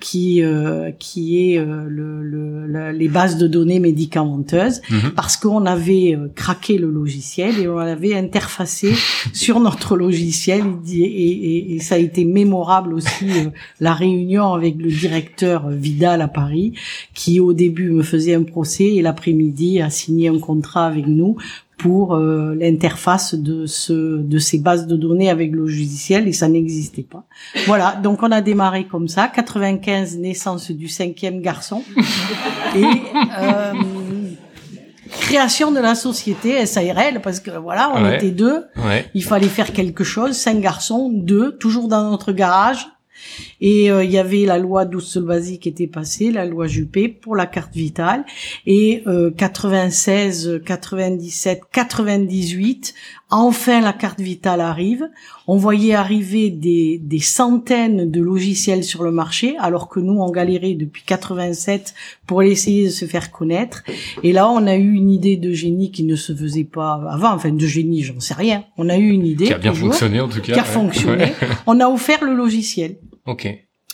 qui 0.00 0.42
euh, 0.42 0.90
qui 0.98 1.52
est 1.52 1.58
euh, 1.58 1.84
le, 1.88 2.22
le, 2.22 2.90
les 2.90 3.08
bases 3.08 3.36
de 3.36 3.46
données 3.46 3.78
médicamenteuses, 3.78 4.82
mhm. 4.90 5.12
parce 5.14 5.36
qu'on 5.36 5.64
avait 5.66 6.16
euh, 6.16 6.28
craqué 6.34 6.78
le 6.78 6.90
logiciel 6.90 7.58
et 7.58 7.68
on 7.68 7.76
l'avait 7.76 8.14
interfacé 8.14 8.92
sur 9.32 9.60
notre 9.60 9.96
logiciel 9.96 10.64
et, 10.88 10.98
et, 10.98 11.74
et, 11.74 11.78
ça 11.80 11.94
a 11.94 11.98
été 11.98 12.24
mémorable 12.24 12.94
aussi 12.94 13.26
la 13.80 13.94
réunion 13.94 14.52
avec 14.54 14.76
le 14.76 14.90
directeur 14.90 15.68
Vidal 15.70 16.20
à 16.20 16.28
Paris, 16.28 16.72
qui 17.14 17.40
au 17.40 17.52
début 17.52 17.90
me 17.90 18.02
faisait 18.02 18.34
un 18.34 18.42
procès 18.42 18.94
et 18.94 19.02
l'après-midi 19.02 19.80
a 19.80 19.90
signé 19.90 20.28
un 20.28 20.38
contrat 20.38 20.86
avec 20.86 21.06
nous 21.06 21.36
pour 21.80 22.14
euh, 22.14 22.54
l'interface 22.58 23.34
de 23.34 23.64
ce 23.64 24.18
de 24.18 24.38
ces 24.38 24.58
bases 24.58 24.86
de 24.86 24.96
données 24.96 25.30
avec 25.30 25.50
le 25.52 25.60
logiciel 25.60 26.28
et 26.28 26.32
ça 26.32 26.48
n'existait 26.48 27.02
pas. 27.02 27.24
Voilà, 27.66 27.96
donc 28.02 28.22
on 28.22 28.30
a 28.30 28.42
démarré 28.42 28.84
comme 28.84 29.08
ça, 29.08 29.28
95 29.28 30.18
naissance 30.18 30.70
du 30.70 30.88
cinquième 30.88 31.40
garçon. 31.40 31.82
Et 32.76 32.84
euh, 32.84 33.72
création 35.10 35.72
de 35.72 35.80
la 35.80 35.94
société 35.94 36.64
SARL 36.66 37.20
parce 37.22 37.40
que 37.40 37.50
voilà, 37.50 37.92
on 37.94 38.12
était 38.12 38.30
deux, 38.30 38.66
il 39.14 39.24
fallait 39.24 39.48
faire 39.48 39.72
quelque 39.72 40.04
chose, 40.04 40.36
cinq 40.36 40.60
garçons, 40.60 41.10
deux, 41.12 41.56
toujours 41.56 41.88
dans 41.88 42.10
notre 42.10 42.32
garage 42.32 42.86
Et 43.60 43.90
euh, 43.90 44.04
il 44.04 44.10
y 44.10 44.18
avait 44.18 44.44
la 44.44 44.58
loi 44.58 44.84
12 44.84 45.58
qui 45.60 45.68
était 45.68 45.86
passée, 45.86 46.30
la 46.30 46.44
loi 46.44 46.66
Juppé 46.66 47.08
pour 47.08 47.36
la 47.36 47.46
carte 47.46 47.74
vitale. 47.74 48.24
Et 48.66 49.04
96, 49.36 50.62
97, 50.64 51.62
98, 51.72 52.94
enfin 53.30 53.80
la 53.80 53.92
carte 53.92 54.20
vitale 54.20 54.60
arrive. 54.60 55.08
On 55.46 55.56
voyait 55.56 55.94
arriver 55.94 56.50
des, 56.50 56.98
des 56.98 57.18
centaines 57.18 58.10
de 58.10 58.20
logiciels 58.20 58.84
sur 58.84 59.02
le 59.02 59.10
marché, 59.10 59.56
alors 59.58 59.88
que 59.88 60.00
nous 60.00 60.20
on 60.20 60.30
galérait 60.30 60.74
depuis 60.74 61.02
87 61.04 61.94
pour 62.26 62.42
essayer 62.42 62.84
de 62.84 62.90
se 62.90 63.04
faire 63.04 63.30
connaître. 63.30 63.82
Et 64.22 64.32
là, 64.32 64.48
on 64.48 64.66
a 64.66 64.76
eu 64.76 64.92
une 64.92 65.10
idée 65.10 65.36
de 65.36 65.52
génie 65.52 65.90
qui 65.90 66.04
ne 66.04 66.16
se 66.16 66.34
faisait 66.34 66.64
pas 66.64 67.00
avant. 67.10 67.32
Enfin, 67.32 67.50
de 67.50 67.66
génie, 67.66 68.02
j'en 68.02 68.20
sais 68.20 68.34
rien. 68.34 68.64
On 68.76 68.88
a 68.88 68.96
eu 68.96 69.08
une 69.08 69.26
idée 69.26 69.46
qui 69.46 69.52
a 69.52 69.58
bien 69.58 69.74
fonctionné 69.74 70.20
en 70.20 70.28
tout 70.28 70.40
cas. 70.40 70.52
Qui 70.52 70.60
a 70.60 70.64
fonctionné. 70.64 71.32
on 71.66 71.80
a 71.80 71.88
offert 71.88 72.24
le 72.24 72.34
logiciel. 72.34 72.96
Ok. 73.26 73.48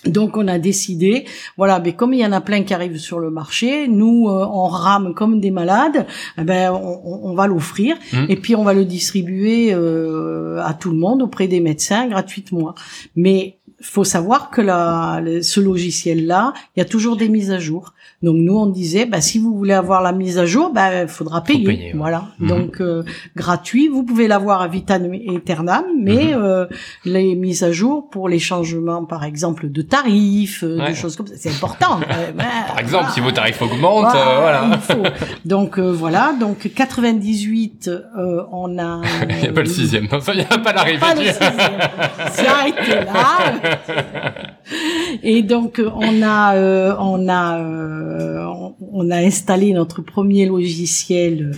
Donc 0.05 0.37
on 0.37 0.47
a 0.47 0.59
décidé, 0.59 1.25
voilà, 1.57 1.81
mais 1.81 1.95
comme 1.95 2.15
il 2.15 2.21
y 2.21 2.27
en 2.27 2.33
a 2.33 2.41
plein 2.41 2.63
qui 2.63 2.75
arrivent 2.75 2.99
sur 2.99 3.19
le 3.19 3.31
marché, 3.31 3.89
nous 3.89 4.29
euh, 4.29 4.47
on 4.47 4.67
rame 4.67 5.15
comme 5.15 5.41
des 5.41 5.51
malades, 5.51 6.07
eh 6.39 6.45
ben 6.45 6.71
on, 6.71 7.31
on 7.31 7.35
va 7.35 7.47
l'offrir 7.47 7.97
mmh. 8.13 8.27
et 8.29 8.37
puis 8.37 8.55
on 8.55 8.63
va 8.63 8.73
le 8.73 8.85
distribuer 8.85 9.73
euh, 9.73 10.63
à 10.63 10.75
tout 10.75 10.91
le 10.91 10.97
monde 10.97 11.23
auprès 11.23 11.49
des 11.49 11.61
médecins 11.61 12.07
gratuitement. 12.07 12.75
Mais 13.17 13.59
faut 13.81 14.05
savoir 14.05 14.51
que 14.51 14.61
la, 14.61 15.21
ce 15.43 15.61
logiciel-là, 15.61 16.55
il 16.75 16.81
y 16.81 16.83
a 16.83 16.87
toujours 16.87 17.17
des 17.17 17.29
mises 17.29 17.51
à 17.51 17.59
jour. 17.59 17.93
Donc 18.27 18.39
nous 18.39 18.59
on 18.59 18.67
disait, 18.67 19.07
bah, 19.07 19.21
si 19.21 19.39
vous 19.39 19.57
voulez 19.57 19.73
avoir 19.73 20.03
la 20.03 20.11
mise 20.11 20.37
à 20.37 20.47
jour, 20.47 20.73
bah, 20.75 21.03
il 21.03 21.07
faudra 21.07 21.45
payer. 21.45 21.93
Voilà. 21.95 22.25
Mhm. 22.41 22.49
Donc 22.49 22.81
euh, 22.81 23.05
gratuit, 23.37 23.87
vous 23.87 24.03
pouvez 24.03 24.27
l'avoir 24.27 24.63
à 24.63 24.67
vitam 24.67 25.13
aeternam, 25.13 25.85
mais 25.97 26.35
mhm. 26.35 26.43
euh, 26.43 26.67
les 27.05 27.37
mises 27.37 27.63
à 27.63 27.71
jour 27.71 28.11
pour 28.11 28.29
les 28.29 28.41
changements, 28.41 29.05
par 29.05 29.23
exemple, 29.23 29.71
de 29.71 29.81
tarifs, 29.81 30.65
euh, 30.65 30.85
des 30.89 30.95
choses 30.97 31.15
comme 31.15 31.29
ça, 31.29 31.35
c'est 31.37 31.51
important. 31.51 32.01
par 32.67 32.81
exemple, 32.81 33.11
si 33.15 33.21
vos 33.21 33.31
tarifs 33.31 33.63
augmentent, 33.63 34.11
voilà. 34.11 34.71
Il 34.73 34.79
faut. 34.79 35.05
Donc 35.45 35.79
voilà. 35.79 36.35
Donc 36.41 36.69
98, 36.75 37.93
on 38.51 38.77
a. 38.77 39.03
il 39.31 39.37
n'y 39.37 39.47
a 39.47 39.53
pas 39.53 39.61
le 39.61 39.67
sixième. 39.67 40.09
Non, 40.11 40.19
il 40.35 40.39
n'y 40.39 40.41
a 40.41 40.59
pas 40.59 40.73
l'arrivée. 40.73 41.31
C'est 42.33 42.49
arrêté 42.49 43.05
là. 43.07 43.53
Et 45.23 45.43
donc 45.43 45.81
on 45.81 46.23
a, 46.25 46.57
on 46.99 47.29
a 47.29 47.59
euh, 47.59 48.16
on 48.19 49.11
a 49.11 49.17
installé 49.17 49.73
notre 49.73 50.03
premier 50.03 50.47
logiciel 50.47 51.53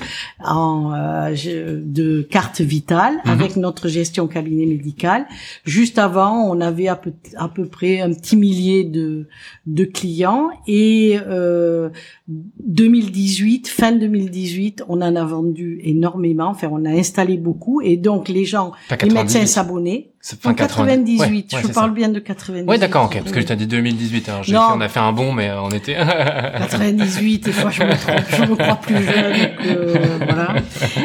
en, 0.45 0.93
euh, 0.95 1.81
de 1.85 2.23
carte 2.23 2.61
vitale 2.61 3.15
mhm. 3.25 3.31
avec 3.31 3.57
notre 3.57 3.89
gestion 3.89 4.27
cabinet 4.27 4.67
médical. 4.67 5.27
Juste 5.65 5.99
avant, 5.99 6.49
on 6.51 6.61
avait 6.61 6.89
à 6.89 6.97
peu, 6.97 7.13
à 7.37 7.49
peu 7.49 7.67
près 7.67 8.01
un 8.01 8.13
petit 8.13 8.37
millier 8.37 8.85
de, 8.85 9.29
de 9.67 9.85
clients 9.85 10.51
et 10.67 11.19
euh, 11.27 11.91
2018, 12.29 13.69
fin 13.69 13.93
2018, 13.93 14.85
on 14.89 15.01
en 15.01 15.17
a 15.17 15.25
vendu 15.25 15.81
énormément. 15.83 16.49
Enfin, 16.49 16.69
on 16.71 16.85
a 16.85 16.91
installé 16.91 17.37
beaucoup 17.37 17.81
et 17.81 17.97
donc 17.97 18.29
les 18.29 18.45
gens, 18.45 18.73
les 19.03 19.11
médecins 19.11 19.47
s'abonnaient. 19.47 20.13
En 20.45 20.55
98, 20.55 21.57
je 21.63 21.69
parle 21.69 21.93
bien 21.93 22.09
de 22.09 22.19
98. 22.19 22.69
Oui, 22.69 22.79
d'accord, 22.79 23.07
ok, 23.07 23.19
parce 23.19 23.33
que 23.33 23.41
je 23.41 23.47
t'ai 23.47 23.57
dit 23.57 23.67
2018. 23.67 24.29
Hein. 24.29 24.43
on 24.75 24.81
a 24.81 24.89
fait 24.89 25.01
un 25.01 25.13
bon, 25.13 25.33
mais 25.33 25.51
on 25.53 25.71
était. 25.71 25.95
98, 26.59 27.49
et 27.49 27.53
moi 27.61 27.71
je 27.71 27.83
me 27.83 27.93
trompe, 27.93 28.25
je 28.31 28.51
me 28.51 28.57
crois 28.57 28.77
plus 28.77 28.97
jeune. 28.97 29.35
Euh, 29.67 30.19
voilà. 30.19 30.57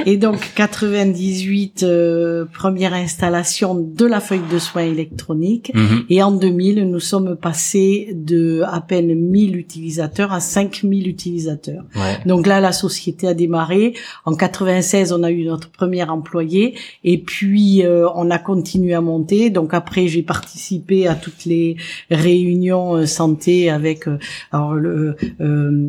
Et 0.05 0.17
donc 0.17 0.51
98, 0.55 1.83
euh, 1.83 2.45
première 2.51 2.93
installation 2.93 3.75
de 3.75 4.05
la 4.05 4.19
feuille 4.19 4.41
de 4.51 4.59
soins 4.59 4.83
électronique. 4.83 5.71
Mhm. 5.73 6.05
Et 6.09 6.21
en 6.21 6.31
2000, 6.31 6.89
nous 6.89 6.99
sommes 6.99 7.35
passés 7.35 8.09
de 8.13 8.63
à 8.65 8.81
peine 8.81 9.13
1000 9.13 9.55
utilisateurs 9.57 10.33
à 10.33 10.39
5000 10.39 11.07
utilisateurs. 11.07 11.83
Donc 12.25 12.47
là, 12.47 12.59
la 12.59 12.71
société 12.71 13.27
a 13.27 13.33
démarré. 13.33 13.93
En 14.25 14.35
96, 14.35 15.13
on 15.13 15.23
a 15.23 15.31
eu 15.31 15.45
notre 15.45 15.69
premier 15.69 16.03
employé, 16.03 16.75
et 17.03 17.17
puis 17.17 17.83
euh, 17.83 18.07
on 18.15 18.29
a 18.29 18.39
continué 18.39 18.93
à 18.93 19.01
monter. 19.01 19.12
Donc 19.20 19.74
après, 19.74 20.08
j'ai 20.08 20.24
participé 20.24 21.08
à 21.08 21.15
toutes 21.15 21.46
les 21.46 21.77
réunions 22.10 22.96
euh, 22.96 23.05
santé 23.05 23.70
avec 23.70 24.08
euh, 24.08 24.17
alors 24.51 24.74
le 24.74 25.15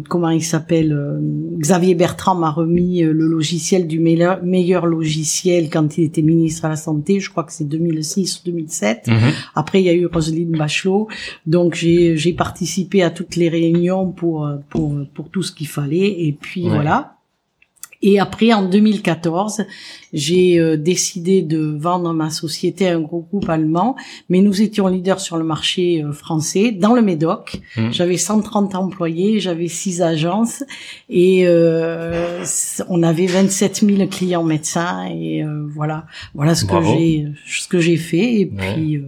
comment 0.09 0.31
il 0.31 0.43
s'appelle 0.43 0.97
Xavier 1.59 1.95
Bertrand 1.95 2.35
m'a 2.35 2.50
remis 2.50 3.00
le 3.00 3.12
logiciel 3.12 3.87
du 3.87 3.99
meilleur, 3.99 4.43
meilleur 4.43 4.87
logiciel 4.87 5.71
quand 5.71 5.99
il 5.99 6.04
était 6.04 6.23
ministre 6.23 6.64
à 6.64 6.69
la 6.69 6.76
santé. 6.76 7.21
Je 7.21 7.31
crois 7.31 7.45
que 7.45 7.52
c'est 7.52 7.64
2006 7.64 8.40
ou 8.40 8.50
2007. 8.50 9.09
Mhm. 9.09 9.16
Après, 9.54 9.81
il 9.81 9.87
y 9.87 9.88
a 9.88 9.95
eu 9.95 10.07
Roselyne 10.07 10.57
Bachelot. 10.57 11.09
Donc 11.47 11.75
j'ai 11.75 12.35
participé 12.37 13.02
à 13.02 13.11
toutes 13.11 13.37
les 13.37 13.49
réunions 13.49 14.11
pour 14.11 14.49
pour 14.69 14.95
pour 15.14 15.28
tout 15.31 15.43
ce 15.43 15.52
qu'il 15.52 15.69
fallait. 15.69 16.26
Et 16.26 16.33
puis 16.33 16.69
voilà. 16.69 17.13
Et 18.06 18.20
après, 18.20 18.52
en 18.52 18.68
2014, 18.68 19.64
j'ai 20.12 20.61
euh, 20.61 20.76
décidé 20.76 21.40
de 21.40 21.58
vendre 21.58 22.12
ma 22.12 22.28
société 22.28 22.87
à 22.87 22.96
un 22.96 23.00
gros 23.00 23.20
groupe 23.20 23.49
allemand, 23.49 23.96
mais 24.28 24.42
nous 24.42 24.61
étions 24.61 24.88
leaders 24.88 25.20
sur 25.20 25.38
le 25.38 25.44
marché 25.44 26.04
euh, 26.04 26.12
français, 26.12 26.70
dans 26.70 26.94
le 26.94 27.00
Médoc. 27.00 27.62
Mmh. 27.78 27.92
J'avais 27.92 28.18
130 28.18 28.75
employés, 28.75 29.40
j'avais 29.40 29.68
six 29.68 30.02
agences, 30.02 30.64
et 31.08 31.44
euh, 31.46 32.44
on 32.90 33.02
avait 33.02 33.26
27 33.26 33.76
000 33.76 34.06
clients 34.08 34.44
médecins, 34.44 35.06
et 35.06 35.42
euh, 35.42 35.66
voilà, 35.75 36.04
voilà 36.34 36.54
ce 36.54 36.66
que 36.66 36.82
j'ai, 36.82 37.26
ce 37.46 37.68
que 37.68 37.80
j'ai 37.80 37.96
fait. 37.96 38.40
Et 38.40 38.46
puis 38.46 39.02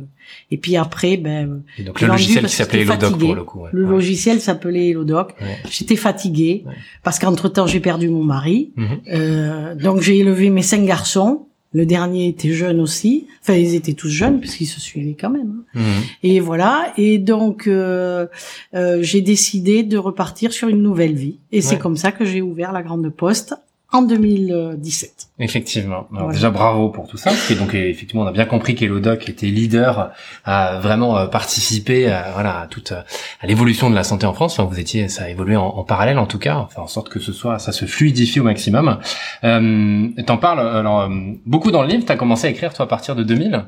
et 0.50 0.58
puis 0.58 0.76
après, 0.76 1.16
ben, 1.16 1.62
donc 1.84 2.00
le 2.00 2.08
logiciel 2.08 2.46
qui 2.46 2.54
s'appelait 2.54 2.82
Elodoc 2.82 3.18
pour 3.18 3.34
le 3.34 3.44
coup. 3.44 3.64
Le 3.72 3.82
logiciel 3.82 4.40
s'appelait 4.40 4.88
Elodoc. 4.90 5.34
J'étais 5.70 5.96
fatiguée 5.96 6.64
parce 7.02 7.18
qu'entre 7.18 7.48
temps 7.48 7.66
j'ai 7.66 7.80
perdu 7.80 8.08
mon 8.08 8.22
mari. 8.22 8.72
Mhm. 8.76 8.86
euh, 9.12 9.74
donc 9.74 10.00
j'ai 10.00 10.18
élevé 10.18 10.50
mes 10.50 10.62
cinq 10.62 10.84
garçons. 10.84 11.46
Le 11.72 11.84
dernier 11.84 12.28
était 12.28 12.52
jeune 12.52 12.80
aussi. 12.80 13.26
Enfin, 13.42 13.54
ils 13.54 13.74
étaient 13.74 13.92
tous 13.92 14.08
jeunes 14.08 14.40
puisqu'ils 14.40 14.66
se 14.66 14.80
suivaient 14.80 15.16
quand 15.18 15.28
même. 15.30 15.62
Hein. 15.74 15.80
Mhm. 15.80 16.02
Et 16.22 16.40
voilà. 16.40 16.92
Et 16.96 17.18
donc 17.18 17.66
euh, 17.66 18.26
euh, 18.74 19.02
j'ai 19.02 19.20
décidé 19.20 19.82
de 19.82 19.98
repartir 19.98 20.52
sur 20.52 20.68
une 20.68 20.82
nouvelle 20.82 21.14
vie. 21.14 21.38
Et 21.52 21.60
c'est 21.60 21.78
comme 21.78 21.96
ça 21.96 22.12
que 22.12 22.24
j'ai 22.24 22.40
ouvert 22.40 22.72
la 22.72 22.82
Grande 22.82 23.08
Poste 23.10 23.54
en 23.92 24.02
2017. 24.02 25.28
Effectivement. 25.38 26.08
Alors 26.14 26.30
déjà 26.30 26.50
bravo 26.50 26.88
pour 26.88 27.06
tout 27.06 27.16
ça. 27.16 27.30
Parce 27.30 27.48
que 27.48 27.54
donc 27.54 27.74
effectivement 27.74 28.22
on 28.22 28.26
a 28.26 28.32
bien 28.32 28.44
compris 28.44 28.74
qu'Elodoc 28.74 29.28
était 29.28 29.46
leader 29.46 30.10
à 30.44 30.78
vraiment 30.80 31.16
euh, 31.16 31.26
participer 31.26 32.10
à, 32.10 32.32
voilà 32.32 32.60
à 32.60 32.66
toute 32.66 32.92
à 32.92 33.46
l'évolution 33.46 33.88
de 33.88 33.94
la 33.94 34.04
santé 34.04 34.26
en 34.26 34.32
France. 34.32 34.58
Enfin, 34.58 34.68
vous 34.68 34.80
étiez 34.80 35.08
ça 35.08 35.24
a 35.24 35.28
évolué 35.28 35.56
en, 35.56 35.84
parallèle 35.84 36.18
en 36.18 36.26
tout 36.26 36.38
cas, 36.38 36.68
en 36.76 36.86
sorte 36.86 37.08
que 37.08 37.20
ce 37.20 37.32
soit 37.32 37.58
ça 37.58 37.72
se 37.72 37.84
fluidifie 37.84 38.40
au 38.40 38.44
maximum. 38.44 38.98
Euh, 39.44 40.08
T'en 40.26 40.38
parles 40.38 40.60
alors 40.60 41.02
euh, 41.02 41.08
beaucoup 41.44 41.70
dans 41.70 41.82
le 41.82 41.88
livre. 41.88 42.04
T'as 42.04 42.16
commencé 42.16 42.46
à 42.46 42.50
écrire 42.50 42.74
toi 42.74 42.86
à 42.86 42.88
partir 42.88 43.14
de 43.14 43.22
2000. 43.22 43.64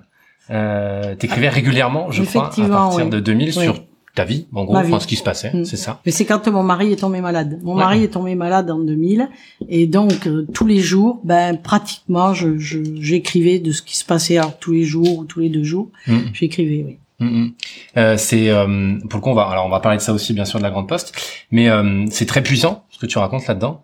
Euh, 0.50 1.14
T'écrivais 1.14 1.48
régulièrement, 1.48 2.10
je 2.10 2.22
crois, 2.22 2.46
à 2.46 2.68
partir 2.68 3.08
de 3.08 3.20
2000 3.20 3.52
sur 3.52 3.88
ta 4.18 4.25
vie, 4.25 4.46
en 4.52 4.64
gros, 4.64 4.76
enfin, 4.76 4.98
ce 4.98 5.06
qui 5.06 5.14
se 5.14 5.22
passait, 5.22 5.52
mm. 5.54 5.64
c'est 5.64 5.76
ça. 5.76 6.00
Mais 6.04 6.10
c'est 6.10 6.25
quand 6.25 6.48
mon 6.48 6.64
mari 6.64 6.92
est 6.92 6.96
tombé 6.96 7.20
malade. 7.20 7.60
Mon 7.62 7.76
mari 7.76 8.02
est 8.02 8.08
tombé 8.08 8.34
malade 8.34 8.68
en 8.68 8.80
2000, 8.80 9.28
et 9.68 9.87
donc 9.87 10.26
euh, 10.26 10.44
tous 10.52 10.66
les 10.66 10.80
jours, 10.80 11.20
ben 11.22 11.56
pratiquement, 11.56 12.34
je 12.34 12.58
j'écrivais 12.58 13.60
de 13.60 13.70
ce 13.70 13.80
qui 13.80 13.96
se 13.96 14.04
passait 14.04 14.37
alors, 14.37 14.58
tous 14.58 14.72
les 14.72 14.82
jours 14.82 15.18
ou 15.18 15.25
tous 15.25 15.38
les 15.38 15.50
deux 15.50 15.62
jours, 15.62 15.90
mm. 16.08 16.18
j'écrivais, 16.32 16.84
oui. 16.84 16.98
Mm, 17.20 17.48
euh, 17.96 18.16
c'est 18.16 18.48
euh, 18.48 18.96
pour 19.08 19.18
le 19.18 19.22
coup 19.22 19.30
on 19.30 19.34
va 19.34 19.48
alors 19.48 19.66
on 19.66 19.68
va 19.68 19.80
parler 19.80 19.98
de 19.98 20.02
ça 20.02 20.12
aussi 20.12 20.34
bien 20.34 20.44
sûr 20.44 20.60
de 20.60 20.62
la 20.62 20.70
grande 20.70 20.87
poste 20.87 21.12
mais 21.50 21.68
c'est 22.12 22.26
très 22.26 22.44
puissant 22.44 22.84
ce 22.90 23.00
que 23.00 23.06
tu 23.06 23.18
racontes 23.18 23.44
là-dedans 23.48 23.82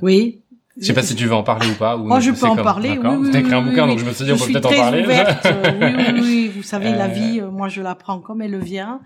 oui 0.00 0.40
je 0.80 0.86
sais 0.86 0.92
pas 0.94 1.02
si 1.02 1.14
tu 1.14 1.26
veux 1.26 1.34
en 1.34 1.42
parler 1.42 1.66
ou 1.68 1.74
pas. 1.74 1.96
Ou 1.96 2.04
Moi, 2.04 2.20
je 2.20 2.30
peux 2.30 2.46
en 2.46 2.56
parler. 2.56 2.98
Oui, 3.02 3.16
oui, 3.20 3.36
écrit 3.36 3.54
un 3.54 3.62
bouquin, 3.62 3.86
donc 3.86 3.98
je 3.98 4.04
me 4.04 4.12
suis 4.12 4.24
dit, 4.24 4.32
on 4.32 4.38
peut 4.38 4.46
peut-être 4.46 4.66
en 4.66 4.70
parler. 4.70 5.02
Ouverte. 5.04 5.46
oui, 5.80 5.88
oui, 5.96 6.20
oui. 6.20 6.39
Vous 6.60 6.66
savez, 6.66 6.90
la 6.90 7.06
euh. 7.06 7.08
vie, 7.08 7.40
euh, 7.40 7.50
moi, 7.50 7.68
je 7.68 7.82
la 7.82 7.94
prends 7.94 8.18
comme 8.18 8.42
elle 8.42 8.58
vient. 8.58 9.00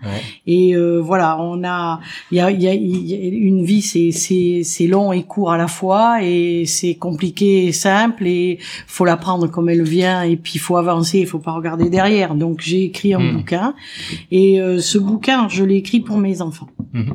Et 0.45 0.75
euh, 0.75 0.99
voilà, 0.99 1.37
on 1.39 1.63
a, 1.63 1.99
il 2.31 2.37
y 2.37 2.41
a, 2.41 2.51
y 2.51 2.67
a, 2.67 2.73
une 2.73 3.63
vie, 3.63 3.81
c'est, 3.81 4.11
c'est, 4.11 4.61
c'est 4.63 4.87
long 4.87 5.13
et 5.13 5.23
court 5.23 5.51
à 5.51 5.57
la 5.57 5.67
fois, 5.67 6.23
et 6.23 6.65
c'est 6.65 6.95
compliqué 6.95 7.65
et 7.65 7.71
simple, 7.71 8.27
et 8.27 8.59
faut 8.87 9.05
la 9.05 9.17
prendre 9.17 9.47
comme 9.47 9.69
elle 9.69 9.83
vient, 9.83 10.23
et 10.23 10.35
puis 10.35 10.59
faut 10.59 10.77
avancer, 10.77 11.19
il 11.19 11.27
faut 11.27 11.39
pas 11.39 11.53
regarder 11.53 11.89
derrière. 11.89 12.35
Donc, 12.35 12.61
j'ai 12.61 12.83
écrit 12.83 13.13
un 13.13 13.19
hmm. 13.19 13.37
bouquin, 13.37 13.75
et 14.31 14.59
ce 14.79 14.97
bouquin, 14.97 15.47
je 15.47 15.63
l'ai 15.63 15.77
écrit 15.77 16.01
pour 16.01 16.17
mes 16.17 16.41
enfants. 16.41 16.67
Hmm. 16.93 17.13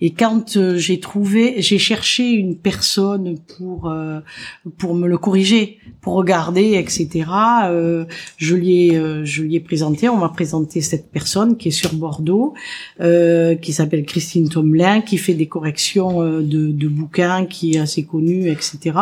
Et 0.00 0.10
quand 0.10 0.58
j'ai 0.76 1.00
trouvé, 1.00 1.56
j'ai 1.58 1.78
cherché 1.78 2.30
une 2.30 2.56
personne 2.56 3.36
pour 3.58 3.90
euh, 3.90 4.20
pour 4.78 4.94
me 4.94 5.08
le 5.08 5.18
corriger, 5.18 5.78
pour 6.00 6.14
regarder, 6.14 6.74
etc. 6.74 7.24
Euh, 7.64 8.04
je 8.36 8.54
lui 8.54 8.88
ai 8.88 8.96
euh, 8.96 9.24
je 9.24 9.42
lui 9.42 9.56
ai 9.56 9.60
présenté, 9.60 9.81
on 9.82 10.16
m'a 10.16 10.28
présenté 10.28 10.80
cette 10.80 11.10
personne 11.10 11.56
qui 11.56 11.68
est 11.68 11.72
sur 11.72 11.94
Bordeaux, 11.94 12.54
qui 13.00 13.72
s'appelle 13.72 14.04
Christine 14.04 14.48
Tomelin, 14.48 15.00
qui 15.00 15.18
fait 15.18 15.34
des 15.34 15.46
corrections 15.46 16.22
de, 16.22 16.70
de 16.70 16.88
bouquins, 16.88 17.46
qui 17.46 17.74
est 17.74 17.78
assez 17.78 18.04
connue, 18.04 18.48
etc. 18.48 18.96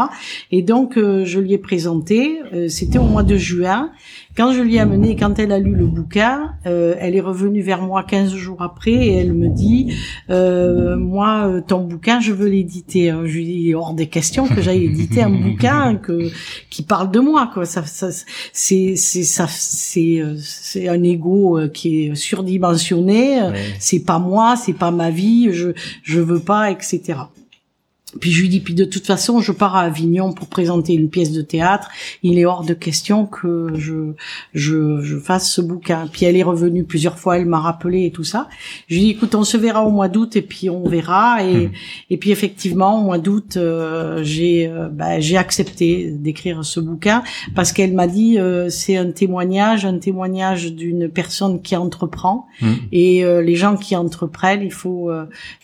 Et 0.51 0.63
donc 0.63 0.95
je 0.97 1.39
lui 1.39 1.53
ai 1.53 1.59
présenté, 1.59 2.41
c'était 2.69 2.99
au 2.99 3.05
mois 3.05 3.23
de 3.23 3.37
juin 3.37 3.91
quand 4.41 4.55
je 4.55 4.63
lui 4.63 4.77
ai 4.77 4.81
amené, 4.81 5.17
quand 5.17 5.39
elle 5.39 5.53
a 5.53 5.59
lu 5.59 5.75
le 5.75 5.87
bouquin, 5.87 6.55
euh, 6.65 6.95
elle 6.99 7.15
est 7.15 7.21
revenue 7.21 7.61
vers 7.61 7.83
moi 7.83 8.03
15 8.03 8.33
jours 8.33 8.63
après 8.63 8.91
et 8.91 9.17
elle 9.17 9.35
me 9.35 9.49
dit, 9.49 9.95
euh, 10.31 10.97
moi, 10.97 11.47
euh, 11.47 11.61
ton 11.61 11.85
bouquin, 11.85 12.21
je 12.21 12.33
veux 12.33 12.49
l'éditer. 12.49 13.13
Je 13.27 13.37
lui 13.37 13.45
dis, 13.45 13.75
hors 13.75 13.93
des 13.93 14.07
questions 14.07 14.49
que 14.49 14.63
j'aille 14.63 14.87
éditer 14.87 15.23
un 15.23 15.29
bouquin 15.29 15.97
que 15.97 16.31
qui 16.71 16.83
parle 16.83 17.11
de 17.11 17.21
moi, 17.21 17.51
quoi. 17.53 17.67
Ça, 17.67 17.85
ça 17.85 18.09
c'est 18.55 18.95
c'est 18.97 19.25
ça, 19.25 19.47
c'est 19.47 20.23
c'est 20.39 20.89
un 20.89 21.03
ego 21.03 21.59
qui 21.75 22.07
est 22.07 22.15
surdimensionné. 22.15 23.43
C'est 23.79 24.07
pas 24.07 24.19
moi, 24.19 24.57
c'est 24.57 24.73
pas 24.73 24.91
ma 24.91 25.11
vie. 25.11 25.53
Je 25.53 25.73
je 26.03 26.19
veux 26.19 26.41
pas, 26.41 26.71
etc. 26.71 27.19
Puis 28.19 28.33
je 28.33 28.40
lui 28.40 28.49
dis, 28.49 28.61
puis 28.61 28.75
de 28.75 28.85
toute 28.85 29.07
façon, 29.07 29.40
je 29.40 29.52
pars 29.52 29.76
à 29.76 29.83
Avignon 29.83 30.33
pour 30.33 30.49
présenter 30.49 30.95
une 30.95 31.09
pièce 31.09 31.33
de 31.33 31.43
théâtre. 31.43 31.88
Il 32.23 32.38
est 32.38 32.45
hors 32.45 32.64
de 32.64 32.75
question 32.75 33.26
que 33.26 33.69
je, 33.76 34.12
je, 34.55 35.00
je 35.00 35.17
fasse 35.19 35.50
ce 35.50 35.61
bouquin. 35.61 36.09
Puis 36.11 36.25
elle 36.25 36.37
est 36.37 36.43
revenue 36.43 36.85
plusieurs 36.85 37.19
fois, 37.19 37.38
elle 37.38 37.47
m'a 37.47 37.61
rappelé 37.61 38.07
et 38.07 38.11
tout 38.11 38.25
ça. 38.25 38.49
Je 38.88 38.95
lui 38.95 39.02
dis, 39.02 39.11
écoute, 39.11 39.35
on 39.35 39.45
se 39.45 39.57
verra 39.57 39.85
au 39.85 39.90
mois 39.90 40.09
d'août 40.09 40.37
et 40.37 40.43
puis 40.43 40.71
on 40.71 40.88
verra. 40.88 41.45
Et, 41.45 41.67
hmm. 41.67 41.73
et 42.11 42.17
puis 42.17 42.31
effectivement, 42.31 43.00
au 43.00 43.05
mois 43.05 43.19
d'août, 43.19 43.57
euh, 43.57 44.21
j'ai, 44.23 44.67
euh, 44.67 44.88
bah, 44.88 45.21
j'ai 45.21 45.37
accepté 45.37 46.11
d'écrire 46.11 46.64
ce 46.64 46.81
bouquin 46.81 47.23
parce 47.55 47.73
qu'elle 47.73 47.93
m'a 47.93 48.07
dit, 48.07 48.38
euh, 48.38 48.69
c'est 48.71 48.97
un 48.97 49.11
témoignage, 49.11 49.85
un 49.85 49.99
témoignage 49.99 50.73
d'une 50.73 51.09
personne 51.09 51.62
qui 51.62 51.76
entreprend. 51.76 52.47
Hmm. 52.61 52.75
Et 52.93 53.25
les 53.43 53.57
gens 53.57 53.76
qui 53.76 53.97
entreprennent, 53.97 54.62
il 54.62 54.73
faut, 54.73 55.11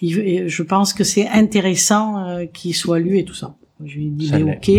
je 0.00 0.62
pense 0.62 0.92
que 0.92 1.04
c'est 1.04 1.28
intéressant 1.28 2.35
euh, 2.36 2.46
qui 2.46 2.72
soit 2.72 2.98
lu 2.98 3.18
et 3.18 3.24
tout 3.24 3.34
ça. 3.34 3.56
Je 3.84 3.96
lui 3.96 4.06
ai 4.06 4.10
dit 4.10 4.32
ok, 4.32 4.70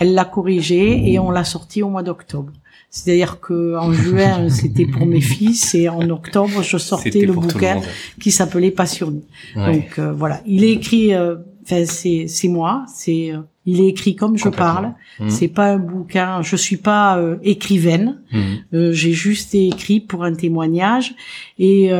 elle 0.00 0.14
l'a 0.14 0.24
corrigé 0.24 1.12
et 1.12 1.18
on 1.18 1.30
l'a 1.30 1.44
sorti 1.44 1.82
au 1.82 1.90
mois 1.90 2.02
d'octobre. 2.02 2.52
C'est-à-dire 2.90 3.40
que 3.40 3.76
en 3.76 3.92
juin 3.92 4.48
c'était 4.48 4.86
pour 4.86 5.04
mes 5.04 5.20
fils 5.20 5.74
et 5.74 5.90
en 5.90 6.08
octobre 6.08 6.62
je 6.62 6.78
sortais 6.78 7.26
le 7.26 7.34
bouquin 7.34 7.82
qui 8.20 8.30
s'appelait 8.30 8.70
Passionné. 8.70 9.20
Donc 9.54 9.98
euh, 9.98 10.12
voilà, 10.12 10.40
il 10.46 10.64
est 10.64 10.72
écrit, 10.72 11.14
euh, 11.14 11.36
enfin 11.62 11.84
c'est 11.84 12.26
c'est 12.26 12.48
moi, 12.48 12.86
c'est 12.94 13.34
il 13.66 13.82
est 13.82 13.88
écrit 13.88 14.16
comme 14.16 14.38
je 14.38 14.48
parle. 14.48 14.94
Mmh. 15.20 15.28
C'est 15.28 15.48
pas 15.48 15.72
un 15.72 15.78
bouquin. 15.78 16.40
Je 16.40 16.56
suis 16.56 16.78
pas 16.78 17.22
écrivaine. 17.42 18.22
Mmh. 18.32 18.92
J'ai 18.92 19.12
juste 19.12 19.54
écrit 19.54 20.00
pour 20.00 20.24
un 20.24 20.32
témoignage. 20.32 21.14
Et 21.58 21.90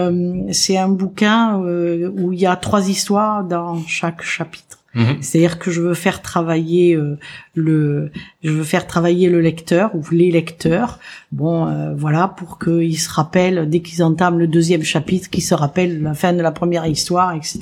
c'est 0.53 0.79
un 0.79 0.89
bouquin 0.89 1.59
où 1.59 2.33
il 2.33 2.41
y 2.41 2.47
a 2.47 2.57
trois 2.57 2.89
histoires 2.89 3.45
dans 3.45 3.83
chaque 3.87 4.23
chapitre. 4.23 4.78
Mhm. 4.95 5.19
C'est-à-dire 5.21 5.59
que 5.59 5.71
je 5.71 5.83
veux 5.83 5.95
faire 5.95 6.23
travailler 6.23 6.95
euh, 6.95 7.19
le, 7.55 8.11
je 8.43 8.51
veux 8.51 8.65
faire 8.65 8.87
travailler 8.87 9.29
le 9.29 9.41
lecteur 9.41 9.95
ou 9.95 10.03
les 10.11 10.31
lecteurs. 10.31 10.99
Bon, 11.31 11.67
euh, 11.67 11.95
voilà, 11.95 12.29
pour 12.29 12.59
qu'ils 12.59 12.99
se 12.99 13.11
rappellent 13.11 13.69
dès 13.69 13.81
qu'ils 13.81 14.03
entament 14.03 14.39
le 14.39 14.47
deuxième 14.47 14.83
chapitre, 14.83 15.29
qu'ils 15.29 15.43
se 15.43 15.55
rappellent 15.55 16.03
la 16.03 16.15
fin 16.15 16.33
de 16.33 16.41
la 16.41 16.53
première 16.53 16.87
histoire, 16.87 17.35
etc. 17.35 17.61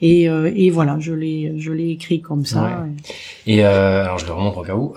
Et, 0.00 0.28
mhm. 0.28 0.34
euh, 0.34 0.52
et 0.54 0.70
voilà, 0.70 0.96
je 0.98 1.12
l'ai, 1.12 1.54
je 1.58 1.70
l'ai 1.70 1.90
écrit 1.90 2.20
comme 2.20 2.44
ça. 2.44 2.84
Et 3.46 3.62
alors 3.62 4.18
je 4.18 4.26
le 4.26 4.32
remonte 4.32 4.56
au 4.56 4.62
cas 4.62 4.74
où. 4.74 4.92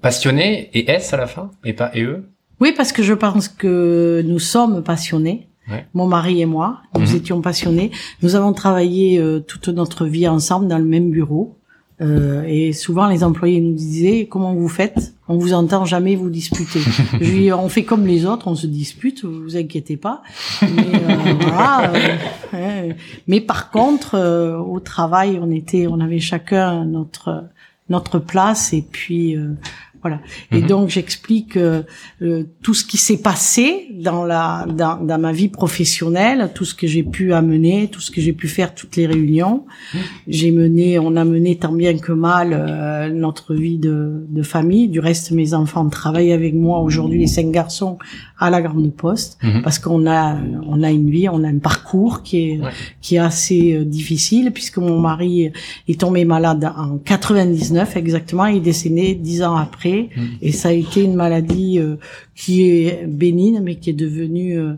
passionné 0.00 0.70
et 0.72 0.90
S 0.90 1.12
à 1.12 1.16
la 1.16 1.26
fin 1.26 1.50
et 1.64 1.72
pas 1.72 1.90
et 1.94 2.02
E. 2.02 2.24
Oui, 2.60 2.72
parce 2.76 2.92
que 2.92 3.02
je 3.02 3.12
pense 3.12 3.48
que 3.48 4.22
nous 4.24 4.38
sommes 4.38 4.84
passionnés. 4.84 5.48
Mon 5.94 6.06
mari 6.06 6.40
et 6.40 6.46
moi, 6.46 6.82
nous 6.94 7.06
mhm. 7.06 7.16
étions 7.16 7.40
passionnés. 7.40 7.90
Nous 8.22 8.34
avons 8.34 8.52
travaillé 8.52 9.18
euh, 9.18 9.40
toute 9.40 9.68
notre 9.68 10.06
vie 10.06 10.28
ensemble 10.28 10.66
dans 10.68 10.78
le 10.78 10.84
même 10.84 11.10
bureau. 11.10 11.56
Euh, 12.02 12.42
et 12.46 12.72
souvent, 12.72 13.06
les 13.06 13.22
employés 13.22 13.60
nous 13.60 13.74
disaient 13.74 14.26
comment 14.28 14.54
vous 14.54 14.68
faites? 14.68 15.14
On 15.28 15.38
vous 15.38 15.52
entend 15.52 15.84
jamais 15.84 16.16
vous 16.16 16.30
disputer. 16.30 16.80
Je 17.20 17.30
lui 17.30 17.52
on 17.52 17.68
fait 17.68 17.84
comme 17.84 18.06
les 18.06 18.26
autres, 18.26 18.48
on 18.48 18.54
se 18.54 18.66
dispute, 18.66 19.24
vous 19.24 19.42
vous 19.42 19.56
inquiétez 19.56 19.96
pas. 19.96 20.22
Mais, 20.62 20.68
euh, 20.68 21.34
voilà, 21.40 21.92
euh, 22.54 22.92
mais 23.28 23.40
par 23.40 23.70
contre, 23.70 24.18
au 24.58 24.80
travail, 24.80 25.38
on 25.40 25.50
était, 25.50 25.86
on 25.86 26.00
avait 26.00 26.20
chacun 26.20 26.84
notre 26.84 27.44
notre 27.88 28.18
place 28.18 28.72
et 28.72 28.82
puis 28.82 29.36
voilà. 30.02 30.20
Et 30.50 30.62
mhm. 30.62 30.66
donc 30.66 30.88
j'explique 30.88 31.56
euh, 31.56 31.82
euh, 32.22 32.42
tout 32.60 32.74
ce 32.74 32.84
qui 32.84 32.96
s'est 32.96 33.18
passé 33.18 33.86
dans 34.00 34.24
la 34.24 34.66
dans, 34.68 34.96
dans, 34.96 35.18
ma 35.18 35.30
vie 35.30 35.48
professionnelle, 35.48 36.50
tout 36.56 36.64
ce 36.64 36.74
que 36.74 36.88
j'ai 36.88 37.04
pu 37.04 37.32
amener, 37.32 37.86
tout 37.86 38.00
ce 38.00 38.10
que 38.10 38.20
j'ai 38.20 38.32
pu 38.32 38.48
faire, 38.48 38.74
toutes 38.74 38.96
les 38.96 39.06
réunions. 39.06 39.64
Mhm. 39.94 40.00
J'ai 40.26 40.50
mené, 40.50 40.98
on 40.98 41.14
a 41.14 41.24
mené 41.24 41.54
tant 41.54 41.70
bien 41.70 41.96
que 41.98 42.10
mal 42.10 42.50
euh, 42.52 43.10
notre 43.10 43.54
vie 43.54 43.78
de, 43.78 44.26
de, 44.28 44.42
famille. 44.42 44.88
Du 44.88 44.98
reste, 44.98 45.30
mes 45.30 45.54
enfants 45.54 45.88
travaillent 45.88 46.32
avec 46.32 46.52
moi 46.52 46.80
aujourd'hui, 46.80 47.20
les 47.20 47.28
cinq 47.28 47.52
garçons 47.52 47.96
à 48.40 48.50
la 48.50 48.60
grande 48.60 48.92
poste, 48.92 49.38
mhm. 49.40 49.62
parce 49.62 49.78
qu'on 49.78 50.10
a 50.10 50.36
on 50.66 50.82
a 50.82 50.90
une 50.90 51.10
vie, 51.10 51.28
on 51.28 51.44
a 51.44 51.48
un 51.48 51.58
parcours 51.58 52.24
qui 52.24 52.38
est 52.38 52.60
qui 53.00 53.14
est 53.14 53.20
assez 53.20 53.84
difficile 53.84 54.50
puisque 54.50 54.78
mon 54.78 54.98
mari 54.98 55.52
est 55.86 56.00
tombé 56.00 56.24
malade 56.24 56.72
en 56.76 56.98
99 56.98 57.96
exactement, 57.96 58.46
il 58.46 58.56
est 58.56 58.60
décédé 58.60 59.14
dix 59.14 59.44
ans 59.44 59.54
après 59.56 59.91
Mm. 60.16 60.22
Et 60.40 60.52
ça 60.52 60.68
a 60.68 60.72
été 60.72 61.02
une 61.02 61.14
maladie 61.14 61.78
euh, 61.78 61.96
qui 62.34 62.62
est 62.62 63.06
bénigne, 63.06 63.60
mais 63.62 63.76
qui 63.76 63.90
est 63.90 63.94
devenue 63.94 64.58
euh, 64.58 64.74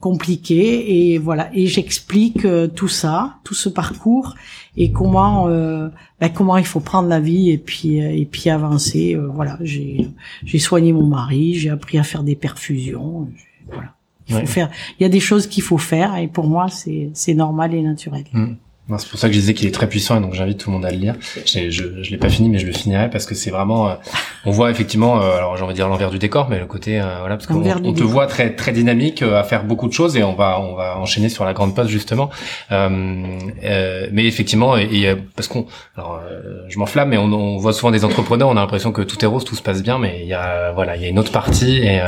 compliquée. 0.00 1.12
Et 1.12 1.18
voilà. 1.18 1.50
Et 1.54 1.66
j'explique 1.66 2.44
euh, 2.44 2.66
tout 2.68 2.88
ça, 2.88 3.38
tout 3.44 3.54
ce 3.54 3.68
parcours 3.68 4.34
et 4.76 4.92
comment 4.92 5.48
ben, 5.48 6.28
comment 6.32 6.56
il 6.56 6.66
faut 6.66 6.80
prendre 6.80 7.08
la 7.08 7.20
vie 7.20 7.50
et 7.50 7.58
puis 7.58 7.98
et 7.98 8.28
puis 8.30 8.48
avancer. 8.48 9.16
voilà. 9.34 9.58
J'ai 9.60 10.08
j'ai 10.44 10.58
soigné 10.60 10.92
mon 10.92 11.06
mari, 11.06 11.54
j'ai 11.54 11.70
appris 11.70 11.98
à 11.98 12.04
faire 12.04 12.22
des 12.22 12.36
perfusions. 12.36 13.28
Voilà. 13.66 13.94
Il 14.28 14.36
faut 14.36 14.46
faire. 14.46 14.70
Il 14.98 15.02
y 15.02 15.06
a 15.06 15.08
des 15.08 15.20
choses 15.20 15.46
qu'il 15.48 15.64
faut 15.64 15.78
faire 15.78 16.16
et 16.16 16.28
pour 16.28 16.46
moi 16.46 16.68
c'est 16.68 17.10
c'est 17.12 17.34
normal 17.34 17.74
et 17.74 17.82
naturel. 17.82 18.24
Mm. 18.32 18.54
C'est 18.96 19.10
pour 19.10 19.18
ça 19.18 19.28
que 19.28 19.34
je 19.34 19.40
disais 19.40 19.52
qu'il 19.52 19.68
est 19.68 19.72
très 19.72 19.86
puissant 19.86 20.16
et 20.16 20.20
donc 20.20 20.32
j'invite 20.32 20.58
tout 20.58 20.70
le 20.70 20.74
monde 20.76 20.86
à 20.86 20.90
le 20.90 20.96
lire. 20.96 21.14
Je, 21.44 21.70
je, 21.70 22.02
je 22.02 22.10
l'ai 22.10 22.16
pas 22.16 22.30
fini 22.30 22.48
mais 22.48 22.58
je 22.58 22.66
le 22.66 22.72
finirai 22.72 23.10
parce 23.10 23.26
que 23.26 23.34
c'est 23.34 23.50
vraiment, 23.50 23.90
euh, 23.90 23.94
on 24.46 24.50
voit 24.50 24.70
effectivement, 24.70 25.20
euh, 25.20 25.36
alors 25.36 25.56
j'ai 25.58 25.62
envie 25.62 25.74
de 25.74 25.76
dire 25.76 25.88
l'envers 25.88 26.10
du 26.10 26.18
décor, 26.18 26.48
mais 26.48 26.58
le 26.58 26.64
côté, 26.64 26.98
euh, 26.98 27.18
voilà, 27.20 27.36
parce 27.36 27.46
qu'on 27.46 27.62
on 27.62 27.92
te 27.92 28.02
voit 28.02 28.26
très 28.26 28.54
très 28.54 28.72
dynamique 28.72 29.22
à 29.22 29.44
faire 29.44 29.64
beaucoup 29.64 29.88
de 29.88 29.92
choses 29.92 30.16
et 30.16 30.22
on 30.22 30.34
va 30.34 30.58
on 30.60 30.74
va 30.74 30.98
enchaîner 30.98 31.28
sur 31.28 31.44
la 31.44 31.52
grande 31.52 31.74
poste 31.74 31.90
justement. 31.90 32.30
mais 32.70 34.24
effectivement, 34.24 34.76
et, 34.76 35.14
parce 35.36 35.48
qu'on, 35.48 35.66
alors 35.96 36.22
je 36.68 36.78
m'enflamme, 36.78 37.10
mais 37.10 37.18
on, 37.18 37.32
on, 37.32 37.58
voit 37.58 37.74
souvent 37.74 37.90
des 37.90 38.04
entrepreneurs, 38.04 38.48
on 38.48 38.56
a 38.56 38.60
l'impression 38.60 38.92
que 38.92 39.02
tout 39.02 39.22
est 39.22 39.28
rose, 39.28 39.44
tout 39.44 39.56
se 39.56 39.62
passe 39.62 39.82
bien, 39.82 39.98
mais 39.98 40.20
il 40.22 40.28
y 40.28 40.34
a 40.34 40.72
voilà, 40.72 40.96
il 40.96 41.02
y 41.02 41.04
a 41.04 41.08
une 41.08 41.18
autre 41.18 41.32
partie 41.32 41.78
et 41.78 42.00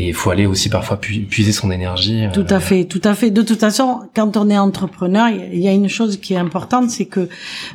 et 0.00 0.08
il 0.08 0.14
faut 0.14 0.30
aller 0.30 0.46
aussi 0.46 0.70
parfois 0.70 0.98
puiser 0.98 1.52
son 1.52 1.70
énergie. 1.70 2.24
Tout 2.32 2.46
à 2.48 2.58
fait, 2.58 2.84
tout 2.84 3.02
à 3.04 3.14
fait. 3.14 3.30
De 3.30 3.42
toute 3.42 3.60
façon, 3.60 4.00
quand 4.16 4.38
on 4.38 4.48
est 4.48 4.56
entrepreneur, 4.56 5.28
il 5.28 5.60
y 5.60 5.68
a 5.68 5.72
une 5.72 5.90
chose 5.90 6.16
qui 6.16 6.32
est 6.32 6.38
importante, 6.38 6.88
c'est 6.88 7.04
que 7.04 7.28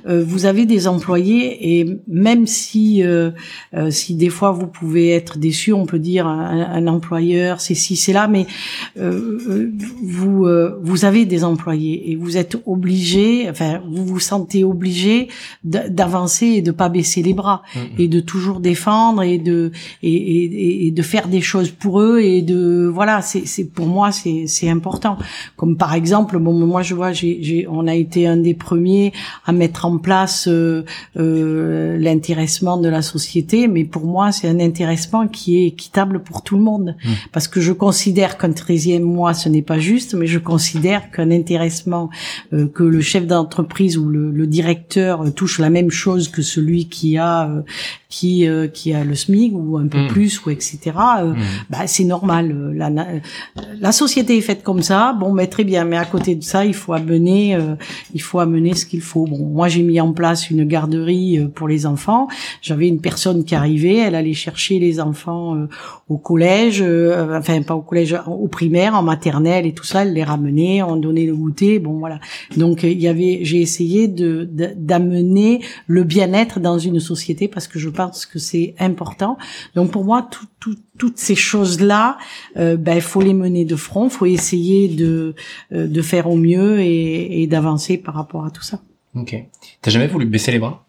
euh, 0.07 0.23
vous 0.25 0.47
avez 0.47 0.65
des 0.65 0.87
employés 0.87 1.79
et 1.79 1.99
même 2.07 2.47
si 2.47 3.03
euh, 3.03 3.29
euh, 3.75 3.91
si 3.91 4.15
des 4.15 4.29
fois 4.29 4.51
vous 4.51 4.65
pouvez 4.65 5.11
être 5.11 5.37
déçu, 5.37 5.71
on 5.71 5.85
peut 5.85 5.99
dire 5.99 6.25
un, 6.25 6.61
un 6.61 6.87
employeur 6.87 7.61
c'est 7.61 7.75
ci 7.75 7.95
c'est 7.95 8.13
là, 8.13 8.27
mais 8.27 8.47
vous 8.95 10.47
vous 10.81 11.05
avez 11.05 11.25
des 11.25 11.43
employés 11.43 12.11
et 12.11 12.15
vous 12.15 12.37
êtes 12.37 12.57
obligé, 12.65 13.47
enfin 13.49 13.81
vous 13.87 14.03
vous 14.03 14.19
sentez 14.19 14.63
obligé 14.63 15.27
d'avancer 15.63 16.47
et 16.47 16.61
de 16.63 16.71
pas 16.71 16.89
baisser 16.89 17.21
les 17.21 17.33
bras 17.33 17.61
mm-hmm. 17.75 17.79
et 17.99 18.07
de 18.07 18.19
toujours 18.19 18.59
défendre 18.61 19.21
et 19.21 19.37
de 19.37 19.71
et, 20.01 20.15
et, 20.15 20.87
et 20.87 20.91
de 20.91 21.01
faire 21.03 21.27
des 21.27 21.41
choses 21.41 21.69
pour 21.69 22.01
eux 22.01 22.14
et 22.17 22.41
de 22.41 22.89
voilà 22.93 23.21
c'est 23.21 23.45
c'est 23.45 23.65
pour 23.65 23.87
moi 23.87 24.11
c'est 24.11 24.47
c'est 24.47 24.69
important 24.69 25.17
comme 25.55 25.77
par 25.77 25.93
exemple 25.93 26.37
bon 26.39 26.53
moi 26.53 26.81
je 26.81 26.93
vois 26.93 27.11
j'ai 27.11 27.39
j'ai 27.41 27.67
on 27.69 27.87
a 27.87 27.95
été 27.95 28.27
un 28.27 28.37
des 28.37 28.53
premiers 28.53 29.13
à 29.45 29.51
mettre 29.51 29.85
en 29.85 29.97
place 29.97 30.47
euh, 30.47 30.83
euh, 31.17 31.97
l'intéressement 31.97 32.77
de 32.77 32.89
la 32.89 33.01
société, 33.01 33.67
mais 33.67 33.83
pour 33.83 34.05
moi, 34.05 34.31
c'est 34.31 34.47
un 34.47 34.59
intéressement 34.59 35.27
qui 35.27 35.57
est 35.57 35.67
équitable 35.67 36.21
pour 36.21 36.41
tout 36.43 36.55
le 36.57 36.63
monde, 36.63 36.95
mmh. 37.03 37.09
parce 37.31 37.47
que 37.47 37.61
je 37.61 37.71
considère 37.71 38.37
qu'un 38.37 38.51
treizième 38.51 39.03
mois, 39.03 39.33
ce 39.33 39.49
n'est 39.49 39.61
pas 39.61 39.79
juste, 39.79 40.13
mais 40.13 40.27
je 40.27 40.39
considère 40.39 41.11
qu'un 41.11 41.31
intéressement, 41.31 42.09
euh, 42.53 42.67
que 42.67 42.83
le 42.83 43.01
chef 43.01 43.25
d'entreprise 43.27 43.97
ou 43.97 44.09
le, 44.09 44.31
le, 44.31 44.47
directeur 44.47 45.33
touche 45.33 45.59
la 45.59 45.69
même 45.69 45.89
chose 45.89 46.29
que 46.29 46.41
celui 46.41 46.87
qui 46.87 47.17
a 47.17 47.49
qui 48.15 48.47
qui 48.73 48.93
a 48.93 49.03
le 49.03 49.15
SMIC 49.15 49.53
ou 49.55 49.77
un 49.77 49.87
peu 49.87 50.03
mmh. 50.03 50.07
plus 50.07 50.45
ou 50.45 50.49
etc. 50.49 50.77
Mmh. 50.95 51.33
Bah, 51.69 51.87
c'est 51.87 52.03
normal. 52.03 52.73
La, 52.75 52.89
la 53.79 53.91
société 53.91 54.37
est 54.37 54.41
faite 54.41 54.63
comme 54.63 54.81
ça. 54.81 55.13
Bon, 55.19 55.33
mais 55.33 55.47
très 55.47 55.63
bien. 55.63 55.83
Mais 55.85 55.97
à 55.97 56.05
côté 56.05 56.35
de 56.35 56.43
ça, 56.43 56.65
il 56.65 56.73
faut 56.73 56.93
amener, 56.93 57.57
il 58.13 58.21
faut 58.21 58.39
amener 58.39 58.73
ce 58.73 58.85
qu'il 58.85 59.01
faut. 59.01 59.25
Bon, 59.25 59.45
moi 59.45 59.67
j'ai 59.67 59.83
mis 59.83 59.99
en 59.99 60.13
place 60.13 60.49
une 60.49 60.65
garderie 60.65 61.39
euh, 61.39 61.47
pour 61.47 61.67
les 61.67 61.85
enfants. 61.85 62.27
J'avais 62.61 62.87
une 62.87 63.01
personne 63.01 63.43
qui 63.43 63.55
arrivait, 63.55 63.97
elle 63.97 64.15
allait 64.15 64.33
chercher 64.33 64.79
les 64.79 64.99
enfants 64.99 65.55
euh, 65.55 65.67
au 66.09 66.17
collège, 66.17 66.81
euh, 66.81 67.37
enfin 67.37 67.61
pas 67.61 67.75
au 67.75 67.81
collège, 67.81 68.15
au 68.27 68.47
primaire, 68.47 68.95
en 68.95 69.03
maternelle 69.03 69.65
et 69.65 69.73
tout 69.73 69.83
ça. 69.83 70.03
Elle 70.03 70.13
les 70.13 70.23
ramenait, 70.23 70.83
on 70.83 70.95
donnait 70.95 71.25
le 71.25 71.35
goûter. 71.35 71.79
Bon 71.79 71.99
voilà. 71.99 72.19
Donc 72.57 72.83
il 72.83 72.99
y 72.99 73.07
avait, 73.07 73.39
j'ai 73.43 73.61
essayé 73.61 74.07
de 74.07 74.47
d'amener 74.75 75.61
le 75.87 76.03
bien-être 76.03 76.59
dans 76.59 76.77
une 76.77 76.99
société 76.99 77.47
parce 77.47 77.67
que 77.67 77.79
je 77.79 77.89
pense 77.89 78.04
pense 78.05 78.25
que 78.25 78.39
c'est 78.39 78.75
important. 78.79 79.37
Donc 79.75 79.91
pour 79.91 80.03
moi, 80.03 80.29
toutes 80.97 81.17
ces 81.17 81.35
choses-là, 81.35 82.17
euh, 82.57 82.77
ben 82.77 83.01
faut 83.01 83.21
les 83.21 83.33
mener 83.33 83.65
de 83.65 83.75
front, 83.75 84.09
faut 84.09 84.25
essayer 84.25 84.87
de 84.87 85.35
euh, 85.71 85.87
de 85.87 86.01
faire 86.01 86.29
au 86.29 86.35
mieux 86.35 86.79
et, 86.79 87.41
et 87.41 87.47
d'avancer 87.47 87.97
par 87.97 88.15
rapport 88.15 88.45
à 88.45 88.51
tout 88.51 88.63
ça. 88.63 88.79
Ok. 89.15 89.35
T'as 89.81 89.91
jamais 89.91 90.07
voulu 90.07 90.25
baisser 90.25 90.51
les 90.51 90.59
bras? 90.59 90.84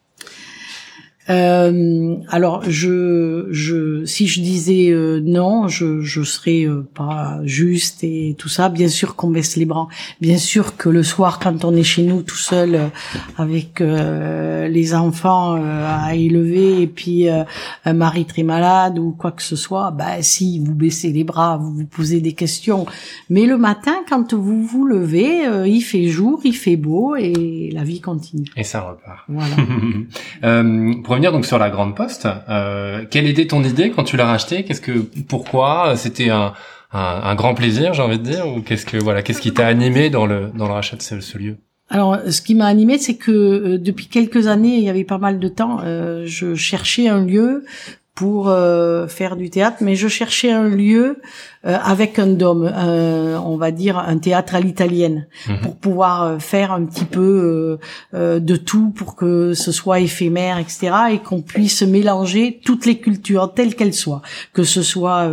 Euh, 1.28 2.16
alors, 2.28 2.62
je, 2.68 3.48
je, 3.50 4.04
si 4.04 4.28
je 4.28 4.40
disais 4.40 4.90
euh, 4.90 5.20
non, 5.24 5.68
je, 5.68 6.00
je 6.00 6.22
serais 6.22 6.64
euh, 6.64 6.86
pas 6.94 7.40
juste 7.44 8.04
et 8.04 8.36
tout 8.38 8.48
ça. 8.48 8.68
Bien 8.68 8.88
sûr 8.88 9.16
qu'on 9.16 9.30
baisse 9.30 9.56
les 9.56 9.64
bras. 9.64 9.88
Bien 10.20 10.38
sûr 10.38 10.76
que 10.76 10.88
le 10.88 11.02
soir, 11.02 11.38
quand 11.40 11.64
on 11.64 11.74
est 11.74 11.82
chez 11.82 12.02
nous 12.02 12.22
tout 12.22 12.36
seul 12.36 12.74
euh, 12.74 12.86
avec 13.38 13.80
les 13.80 14.94
enfants 14.94 15.54
à 15.54 16.14
élever 16.14 16.82
et 16.82 16.86
puis 16.86 17.28
un 17.28 17.92
mari 17.92 18.24
très 18.24 18.42
malade 18.42 18.98
ou 18.98 19.12
quoi 19.12 19.32
que 19.32 19.42
ce 19.42 19.56
soit, 19.56 19.90
bah 19.90 20.22
si 20.22 20.60
vous 20.60 20.74
baissez 20.74 21.12
les 21.12 21.24
bras, 21.24 21.56
vous 21.56 21.72
vous 21.72 21.86
posez 21.86 22.20
des 22.20 22.32
questions. 22.32 22.86
Mais 23.30 23.46
le 23.46 23.58
matin, 23.58 23.96
quand 24.08 24.34
vous 24.34 24.62
vous 24.62 24.86
levez, 24.86 25.44
il 25.66 25.80
fait 25.82 26.06
jour, 26.08 26.40
il 26.44 26.54
fait 26.54 26.76
beau 26.76 27.16
et 27.16 27.70
la 27.72 27.84
vie 27.84 28.00
continue. 28.00 28.46
Et 28.56 28.64
ça 28.64 28.80
repart. 28.82 29.24
Voilà. 29.28 29.56
revenir 31.16 31.33
donc 31.33 31.46
sur 31.46 31.59
la 31.59 31.70
grande 31.70 31.96
poste, 31.96 32.29
euh, 32.48 33.05
quelle 33.11 33.26
était 33.26 33.46
ton 33.46 33.62
idée 33.64 33.90
quand 33.90 34.05
tu 34.05 34.16
l'as 34.16 34.26
racheté 34.26 34.64
Qu'est-ce 34.64 34.83
que, 34.83 34.98
pourquoi? 35.29 35.94
C'était 35.96 36.29
un, 36.29 36.52
un, 36.92 37.35
grand 37.35 37.55
plaisir, 37.55 37.94
j'ai 37.94 38.02
envie 38.02 38.18
de 38.18 38.24
dire, 38.24 38.46
ou 38.46 38.61
qu'est-ce 38.61 38.85
que 38.85 38.98
voilà, 38.98 39.22
qu'est-ce 39.22 39.40
qui 39.40 39.52
t'a 39.52 39.66
animé 39.66 40.11
dans 40.11 40.26
le 40.26 40.50
dans 40.55 40.66
le 40.66 40.74
rachat 40.74 40.96
de 40.96 41.02
ce, 41.02 41.38
lieu? 41.38 41.57
Alors, 41.88 42.18
ce 42.29 42.42
qui 42.42 42.55
m'a 42.55 42.66
animé, 42.66 42.98
c'est 42.98 43.14
que 43.14 43.31
euh, 43.31 43.79
depuis 43.79 44.07
quelques 44.07 44.46
années, 44.46 44.76
il 44.76 44.83
y 44.83 44.90
avait 44.90 45.05
pas 45.05 45.18
mal 45.18 45.38
de 45.38 45.48
temps, 45.48 45.79
euh, 45.83 46.24
je 46.26 46.55
cherchais 46.55 47.09
un 47.09 47.24
lieu 47.24 47.64
pour 48.14 48.50
faire 49.09 49.37
du 49.37 49.50
théâtre, 49.50 49.76
mais 49.83 49.94
je 49.94 50.09
cherchais 50.09 50.50
un 50.50 50.70
lieu 50.70 51.20
euh, 51.66 51.76
avec 51.83 52.18
un 52.18 52.29
dôme, 52.29 52.72
on 52.74 53.57
va 53.57 53.70
dire 53.72 53.98
un 53.98 54.18
théâtre 54.18 54.55
à 54.55 54.61
l'italienne, 54.61 55.26
mhm. 55.48 55.61
pour 55.61 55.76
pouvoir 55.76 56.22
euh, 56.22 56.38
faire 56.38 56.70
un 56.70 56.85
petit 56.85 57.05
peu 57.05 57.79
euh, 58.14 58.38
de 58.38 58.57
tout 58.57 58.90
pour 58.90 59.16
que 59.16 59.52
ce 59.52 59.72
soit 59.72 60.00
éphémère, 60.00 60.59
etc., 60.59 60.92
et 61.12 61.18
qu'on 61.18 61.42
puisse 61.42 61.83
mélanger 61.83 62.61
toutes 62.64 62.87
les 62.87 62.98
cultures 62.98 63.52
telles 63.52 63.74
qu'elles 63.74 63.94
soient, 63.94 64.22
que 64.52 64.62
ce 64.62 64.83
soit 64.83 65.29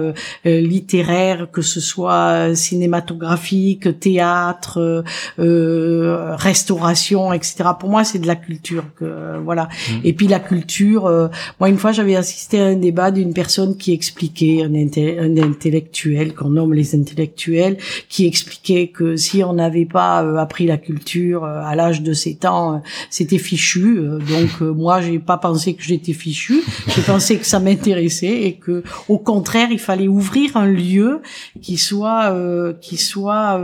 littéraire, 0.45 1.49
que 1.51 1.61
ce 1.61 1.79
soit 1.79 2.55
cinématographique, 2.55 3.99
théâtre, 3.99 5.03
restauration, 5.37 7.33
etc. 7.33 7.69
Pour 7.79 7.89
moi, 7.89 8.03
c'est 8.03 8.19
de 8.19 8.27
la 8.27 8.35
culture, 8.35 8.85
que 8.97 9.37
voilà. 9.43 9.69
Mhm. 9.89 10.01
Et 10.03 10.13
puis 10.13 10.27
la 10.27 10.39
culture, 10.39 11.29
moi 11.59 11.69
une 11.69 11.77
fois 11.77 11.91
j'avais 11.91 12.15
assisté 12.15 12.59
à 12.59 12.65
un 12.65 12.75
débat 12.75 13.11
d'une 13.11 13.33
personne 13.33 13.77
qui 13.77 13.93
expliquait 13.93 14.63
un, 14.63 14.73
un 14.73 15.37
intellectuel 15.37 16.22
qu'on 16.31 16.51
nomme 16.51 16.73
les 16.73 16.95
intellectuels, 16.95 17.77
qui 18.07 18.25
expliquaient 18.25 18.87
que 18.87 19.17
si 19.17 19.43
on 19.43 19.53
n'avait 19.53 19.85
pas 19.85 20.23
euh, 20.23 20.37
appris 20.37 20.65
la 20.65 20.77
culture 20.77 21.43
euh, 21.43 21.61
à 21.63 21.75
l'âge 21.75 22.01
de 22.01 22.13
7 22.13 22.45
ans, 22.45 22.75
euh, 22.75 22.77
c'était 23.09 23.37
fichu. 23.37 23.99
donc 24.27 24.61
moi, 24.61 25.01
j'ai 25.01 25.19
pas 25.19 25.37
pensé 25.37 25.73
que 25.73 25.83
j'étais 25.83 26.13
fichu. 26.13 26.61
J'ai 26.87 27.01
pensé 27.01 27.37
que 27.37 27.45
ça 27.45 27.59
m'intéressait 27.59 28.43
et 28.43 28.53
que, 28.53 28.83
au 29.07 29.17
contraire, 29.17 29.69
il 29.71 29.79
fallait 29.79 30.07
ouvrir 30.07 30.55
un 30.57 30.67
lieu 30.67 31.21
qui 31.61 31.77
soit, 31.77 32.35
qui 32.81 32.97
soit, 32.97 33.61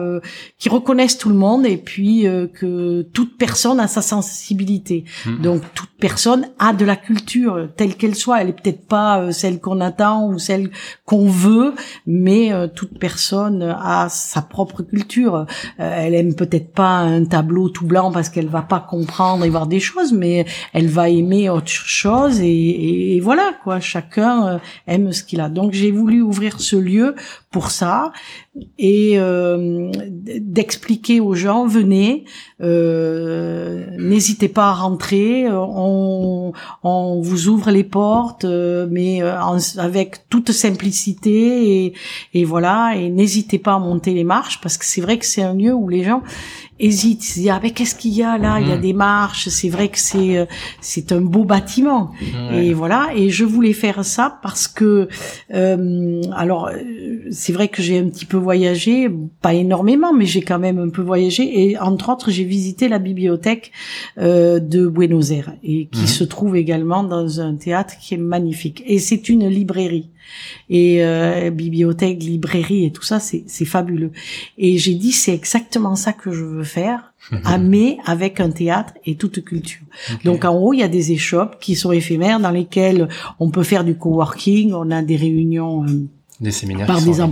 qui 0.57 0.69
reconnaisse 0.69 1.17
tout 1.17 1.29
le 1.29 1.35
monde 1.35 1.65
et 1.65 1.77
puis 1.77 2.23
que 2.53 3.01
toute 3.13 3.37
personne 3.37 3.79
a 3.79 3.87
sa 3.87 4.01
sensibilité. 4.01 5.05
Mm-hmm. 5.25 5.41
Donc 5.41 5.61
toute 5.73 5.89
personne 5.99 6.49
a 6.59 6.73
de 6.73 6.85
la 6.85 6.95
culture 6.95 7.69
telle 7.75 7.95
qu'elle 7.95 8.15
soit. 8.15 8.41
Elle 8.41 8.49
est 8.49 8.61
peut-être 8.61 8.87
pas 8.87 9.31
celle 9.31 9.59
qu'on 9.59 9.81
attend 9.81 10.27
ou 10.27 10.39
celle 10.39 10.71
qu'on 11.05 11.27
veut, 11.27 11.73
mais 12.05 12.38
euh, 12.47 12.67
toute 12.67 12.97
personne 12.99 13.61
a 13.63 14.07
sa 14.09 14.41
propre 14.41 14.81
culture. 14.83 15.45
Euh, 15.79 16.05
elle 16.05 16.15
aime 16.15 16.35
peut-être 16.35 16.73
pas 16.73 16.97
un 16.97 17.25
tableau 17.25 17.69
tout 17.69 17.85
blanc 17.85 18.11
parce 18.11 18.29
qu'elle 18.29 18.47
va 18.47 18.61
pas 18.61 18.79
comprendre 18.79 19.45
et 19.45 19.49
voir 19.49 19.67
des 19.67 19.79
choses, 19.79 20.13
mais 20.13 20.45
elle 20.73 20.87
va 20.87 21.09
aimer 21.09 21.49
autre 21.49 21.67
chose 21.67 22.39
et, 22.41 23.15
et 23.15 23.19
voilà 23.19 23.53
quoi. 23.63 23.79
Chacun 23.79 24.47
euh, 24.47 24.57
aime 24.87 25.11
ce 25.11 25.23
qu'il 25.23 25.41
a. 25.41 25.49
Donc 25.49 25.73
j'ai 25.73 25.91
voulu 25.91 26.21
ouvrir 26.21 26.59
ce 26.59 26.75
lieu 26.75 27.15
pour 27.51 27.71
ça 27.71 28.11
et 28.77 29.13
euh, 29.17 29.91
d'expliquer 30.39 31.19
aux 31.19 31.33
gens 31.33 31.65
venez 31.65 32.25
euh, 32.61 33.85
n'hésitez 33.97 34.49
pas 34.49 34.69
à 34.69 34.73
rentrer 34.73 35.47
on, 35.49 36.53
on 36.83 37.21
vous 37.21 37.47
ouvre 37.47 37.71
les 37.71 37.83
portes 37.83 38.45
mais 38.45 39.21
avec 39.77 40.29
toute 40.29 40.51
simplicité 40.51 41.85
et, 41.85 41.93
et 42.33 42.45
voilà, 42.45 42.95
et 42.95 43.09
n'hésitez 43.09 43.59
pas 43.59 43.73
à 43.73 43.79
monter 43.79 44.13
les 44.13 44.23
marches 44.23 44.59
parce 44.61 44.77
que 44.77 44.85
c'est 44.85 45.01
vrai 45.01 45.17
que 45.17 45.25
c'est 45.25 45.41
un 45.41 45.53
lieu 45.53 45.73
où 45.73 45.87
les 45.89 46.03
gens 46.03 46.21
hésitent, 46.79 47.23
se 47.23 47.39
disent 47.39 47.49
ah 47.49 47.59
mais 47.61 47.71
qu'est-ce 47.71 47.95
qu'il 47.95 48.13
y 48.13 48.23
a 48.23 48.37
là? 48.37 48.59
Il 48.59 48.67
y 48.67 48.71
a 48.71 48.77
mm. 48.77 48.81
des 48.81 48.93
marches, 48.93 49.49
c'est 49.49 49.69
vrai 49.69 49.89
que 49.89 49.99
c'est 49.99 50.37
euh, 50.37 50.45
c'est 50.81 51.11
un 51.11 51.21
beau 51.21 51.43
bâtiment 51.43 52.11
et 52.53 52.73
voilà. 52.73 53.09
Et 53.15 53.29
je 53.29 53.45
voulais 53.45 53.73
faire 53.73 54.03
ça 54.05 54.39
parce 54.41 54.67
que 54.67 55.07
euh, 55.53 56.21
alors 56.35 56.67
euh, 56.67 56.77
c'est 57.31 57.53
vrai 57.53 57.67
que 57.67 57.81
j'ai 57.81 57.99
un 57.99 58.09
petit 58.09 58.25
peu 58.25 58.37
voyagé, 58.37 59.09
pas 59.41 59.53
énormément, 59.53 60.13
mais 60.13 60.25
j'ai 60.25 60.41
quand 60.41 60.59
même 60.59 60.79
un 60.79 60.89
peu 60.89 61.01
voyagé 61.01 61.69
et 61.69 61.77
entre 61.77 62.09
autres 62.09 62.31
j'ai 62.31 62.43
visité 62.43 62.87
la 62.87 62.99
bibliothèque 62.99 63.71
euh, 64.17 64.59
de 64.59 64.87
Buenos 64.87 65.31
Aires 65.31 65.53
et 65.63 65.87
qui 65.87 66.03
mm. 66.03 66.07
se 66.07 66.23
trouve 66.23 66.55
également 66.55 67.03
dans 67.03 67.41
un 67.41 67.55
théâtre 67.55 67.95
qui 67.99 68.13
est 68.13 68.17
magnifique 68.17 68.83
et 68.85 68.99
c'est 68.99 69.29
une 69.29 69.47
librairie 69.47 70.09
et 70.69 71.03
euh, 71.03 71.49
bibliothèque, 71.49 72.23
librairie 72.23 72.85
et 72.85 72.91
tout 72.91 73.03
ça, 73.03 73.19
c'est 73.19 73.65
fabuleux. 73.65 74.11
Et 74.57 74.77
j'ai 74.77 74.95
dit 74.95 75.11
c'est 75.11 75.33
exactement 75.33 75.95
ça 75.95 76.13
que 76.13 76.31
je 76.31 76.43
veux 76.43 76.63
faire, 76.69 77.13
mais 77.59 77.97
avec 78.05 78.39
un 78.39 78.51
théâtre 78.51 78.93
et 79.05 79.15
toute 79.15 79.43
culture. 79.43 79.81
Donc 80.23 80.45
en 80.45 80.55
haut, 80.55 80.73
il 80.73 80.79
y 80.79 80.83
a 80.83 80.87
des 80.87 81.11
échoppes 81.11 81.59
qui 81.59 81.75
sont 81.75 81.91
éphémères 81.91 82.39
dans 82.39 82.51
lesquelles 82.51 83.07
on 83.39 83.49
peut 83.49 83.63
faire 83.63 83.83
du 83.83 83.95
coworking, 83.95 84.73
on 84.73 84.91
a 84.91 85.01
des 85.01 85.15
réunions 85.15 85.83
euh, 85.85 86.07
des 86.41 86.51
séminaires 86.51 86.87
par 86.87 87.01
des 87.01 87.19
hein. 87.19 87.31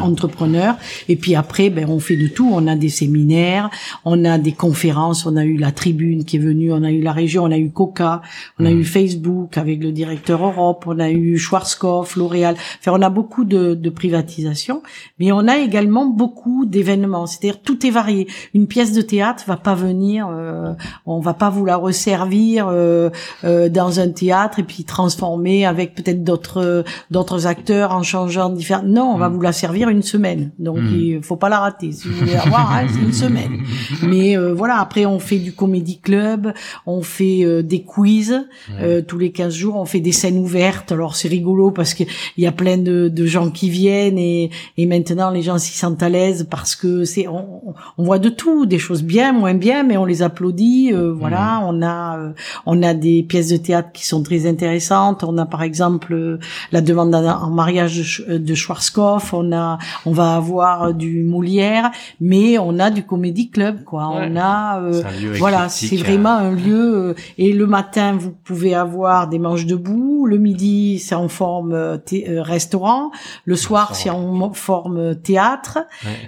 entrepreneurs. 0.00 0.76
Et 1.08 1.16
puis 1.16 1.34
après, 1.34 1.68
ben, 1.68 1.86
on 1.88 2.00
fait 2.00 2.16
de 2.16 2.26
tout. 2.26 2.50
On 2.50 2.66
a 2.66 2.74
des 2.74 2.88
séminaires, 2.88 3.70
on 4.04 4.24
a 4.24 4.38
des 4.38 4.52
conférences, 4.52 5.26
on 5.26 5.36
a 5.36 5.44
eu 5.44 5.58
la 5.58 5.72
tribune 5.72 6.24
qui 6.24 6.36
est 6.36 6.40
venue, 6.40 6.72
on 6.72 6.82
a 6.82 6.90
eu 6.90 7.02
la 7.02 7.12
région, 7.12 7.44
on 7.44 7.50
a 7.50 7.58
eu 7.58 7.70
Coca, 7.70 8.22
on 8.58 8.64
a 8.64 8.70
eu 8.70 8.84
Facebook 8.84 9.58
avec 9.58 9.82
le 9.82 9.92
directeur 9.92 10.44
Europe, 10.44 10.84
on 10.86 10.98
a 10.98 11.10
eu 11.10 11.36
Schwarzkopf, 11.36 12.16
L'Oréal. 12.16 12.56
Enfin, 12.78 12.92
on 12.94 13.02
a 13.02 13.10
beaucoup 13.10 13.44
de, 13.44 13.74
de 13.74 13.90
privatisation, 13.90 14.82
mais 15.18 15.32
on 15.32 15.46
a 15.46 15.58
également 15.58 16.06
beaucoup 16.06 16.64
d'événements. 16.64 17.26
C'est-à-dire 17.26 17.60
tout 17.60 17.86
est 17.86 17.90
varié. 17.90 18.26
Une 18.54 18.66
pièce 18.66 18.92
de 18.92 19.02
théâtre 19.02 19.44
va 19.46 19.56
pas 19.58 19.74
venir, 19.74 20.28
euh, 20.30 20.72
on 21.04 21.20
va 21.20 21.34
pas 21.34 21.50
vous 21.50 21.66
la 21.66 21.76
resservir 21.76 22.68
euh, 22.68 23.10
euh, 23.44 23.68
dans 23.68 24.00
un 24.00 24.08
théâtre 24.08 24.60
et 24.60 24.62
puis 24.62 24.84
transformer 24.84 25.66
avec 25.66 25.94
peut-être 25.94 26.24
d'autres 26.24 26.84
d'autres 27.10 27.46
acteurs 27.46 27.92
en 27.92 28.02
changeant 28.02 28.29
genre 28.30 28.50
différents. 28.50 28.82
Non, 28.84 29.12
on 29.14 29.18
va 29.18 29.28
mm. 29.28 29.34
vous 29.34 29.40
la 29.40 29.52
servir 29.52 29.88
une 29.88 30.02
semaine. 30.02 30.52
Donc 30.58 30.78
mm. 30.78 30.94
il 30.94 31.22
faut 31.22 31.36
pas 31.36 31.48
la 31.48 31.60
rater. 31.60 31.92
Si 31.92 32.08
vous 32.08 32.14
voulez 32.14 32.34
la 32.34 32.44
voir, 32.48 32.72
hein, 32.72 32.86
c'est 32.88 33.00
une 33.00 33.12
semaine. 33.12 33.62
Mais 34.02 34.36
euh, 34.36 34.54
voilà, 34.54 34.80
après 34.80 35.06
on 35.06 35.18
fait 35.18 35.38
du 35.38 35.52
comédie 35.52 36.00
club, 36.00 36.52
on 36.86 37.02
fait 37.02 37.44
euh, 37.44 37.62
des 37.62 37.82
quiz 37.82 38.46
euh, 38.80 39.02
tous 39.02 39.18
les 39.18 39.32
15 39.32 39.54
jours, 39.54 39.76
on 39.76 39.84
fait 39.84 40.00
des 40.00 40.12
scènes 40.12 40.38
ouvertes. 40.38 40.92
Alors 40.92 41.16
c'est 41.16 41.28
rigolo 41.28 41.70
parce 41.70 41.94
que 41.94 42.04
il 42.36 42.44
y 42.44 42.46
a 42.46 42.52
plein 42.52 42.78
de, 42.78 43.08
de, 43.08 43.26
gens 43.26 43.50
qui 43.50 43.70
viennent 43.70 44.18
et, 44.18 44.50
et 44.76 44.86
maintenant 44.86 45.30
les 45.30 45.42
gens 45.42 45.58
s'y 45.58 45.76
sentent 45.76 46.02
à 46.02 46.08
l'aise 46.08 46.46
parce 46.50 46.74
que 46.74 47.04
c'est 47.04 47.28
on, 47.28 47.74
on, 47.98 48.04
voit 48.04 48.18
de 48.18 48.28
tout, 48.28 48.66
des 48.66 48.78
choses 48.78 49.02
bien, 49.02 49.32
moins 49.32 49.54
bien, 49.54 49.82
mais 49.82 49.96
on 49.96 50.04
les 50.04 50.22
applaudit. 50.22 50.92
voilà, 50.92 51.60
mm. 51.60 51.64
on 51.68 51.82
a 51.82 52.32
on 52.66 52.82
a 52.82 52.94
des 52.94 53.22
pièces 53.22 53.48
de 53.48 53.56
théâtre 53.56 53.90
qui 53.92 54.06
sont 54.06 54.22
très 54.22 54.46
intéressantes. 54.46 55.24
On 55.24 55.36
a 55.38 55.46
par 55.46 55.62
exemple 55.62 56.38
la 56.72 56.80
demande 56.80 57.14
en 57.14 57.50
mariage 57.50 58.19
euh, 58.19 58.19
de 58.28 58.54
Schwarzkopf, 58.54 59.32
on 59.32 59.52
a, 59.52 59.78
on 60.06 60.12
va 60.12 60.34
avoir 60.34 60.94
du 60.94 61.22
Molière, 61.22 61.90
mais 62.20 62.58
on 62.58 62.78
a 62.78 62.90
du 62.90 63.04
Comedy 63.04 63.50
Club, 63.50 63.84
quoi. 63.84 64.08
On 64.08 64.36
a, 64.36 64.80
euh, 64.80 65.02
voilà, 65.38 65.68
c'est 65.68 65.96
vraiment 65.96 66.36
un 66.36 66.52
lieu. 66.52 66.94
Euh, 66.94 67.14
et 67.38 67.52
le 67.52 67.66
matin, 67.66 68.16
vous 68.18 68.32
pouvez 68.32 68.74
avoir 68.74 69.28
des 69.28 69.38
manches 69.38 69.66
debout. 69.66 70.26
Le 70.26 70.38
midi, 70.38 70.98
c'est 70.98 71.14
en 71.14 71.28
forme 71.28 71.98
restaurant. 72.10 73.10
Le 73.44 73.56
soir, 73.56 73.94
c'est 73.94 74.10
en 74.10 74.52
forme 74.52 75.16
théâtre. 75.16 75.78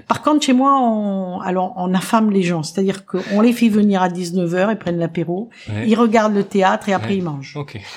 Par 0.09 0.23
contre, 0.23 0.45
chez 0.45 0.53
moi, 0.53 0.79
on, 0.81 1.41
alors, 1.41 1.75
on 1.77 1.95
affame 1.95 2.31
les 2.31 2.43
gens, 2.43 2.63
c'est-à-dire 2.63 3.05
qu'on 3.07 3.41
les 3.41 3.53
fait 3.53 3.69
venir 3.69 4.03
à 4.03 4.09
19h, 4.09 4.71
ils 4.71 4.77
prennent 4.77 4.99
l'apéro, 4.99 5.51
ils 5.87 5.95
regardent 5.95 6.35
le 6.35 6.45
théâtre 6.45 6.89
et 6.89 6.93
après 6.93 7.17
ils 7.17 7.25
mangent. 7.25 7.57
Ok. 7.57 7.79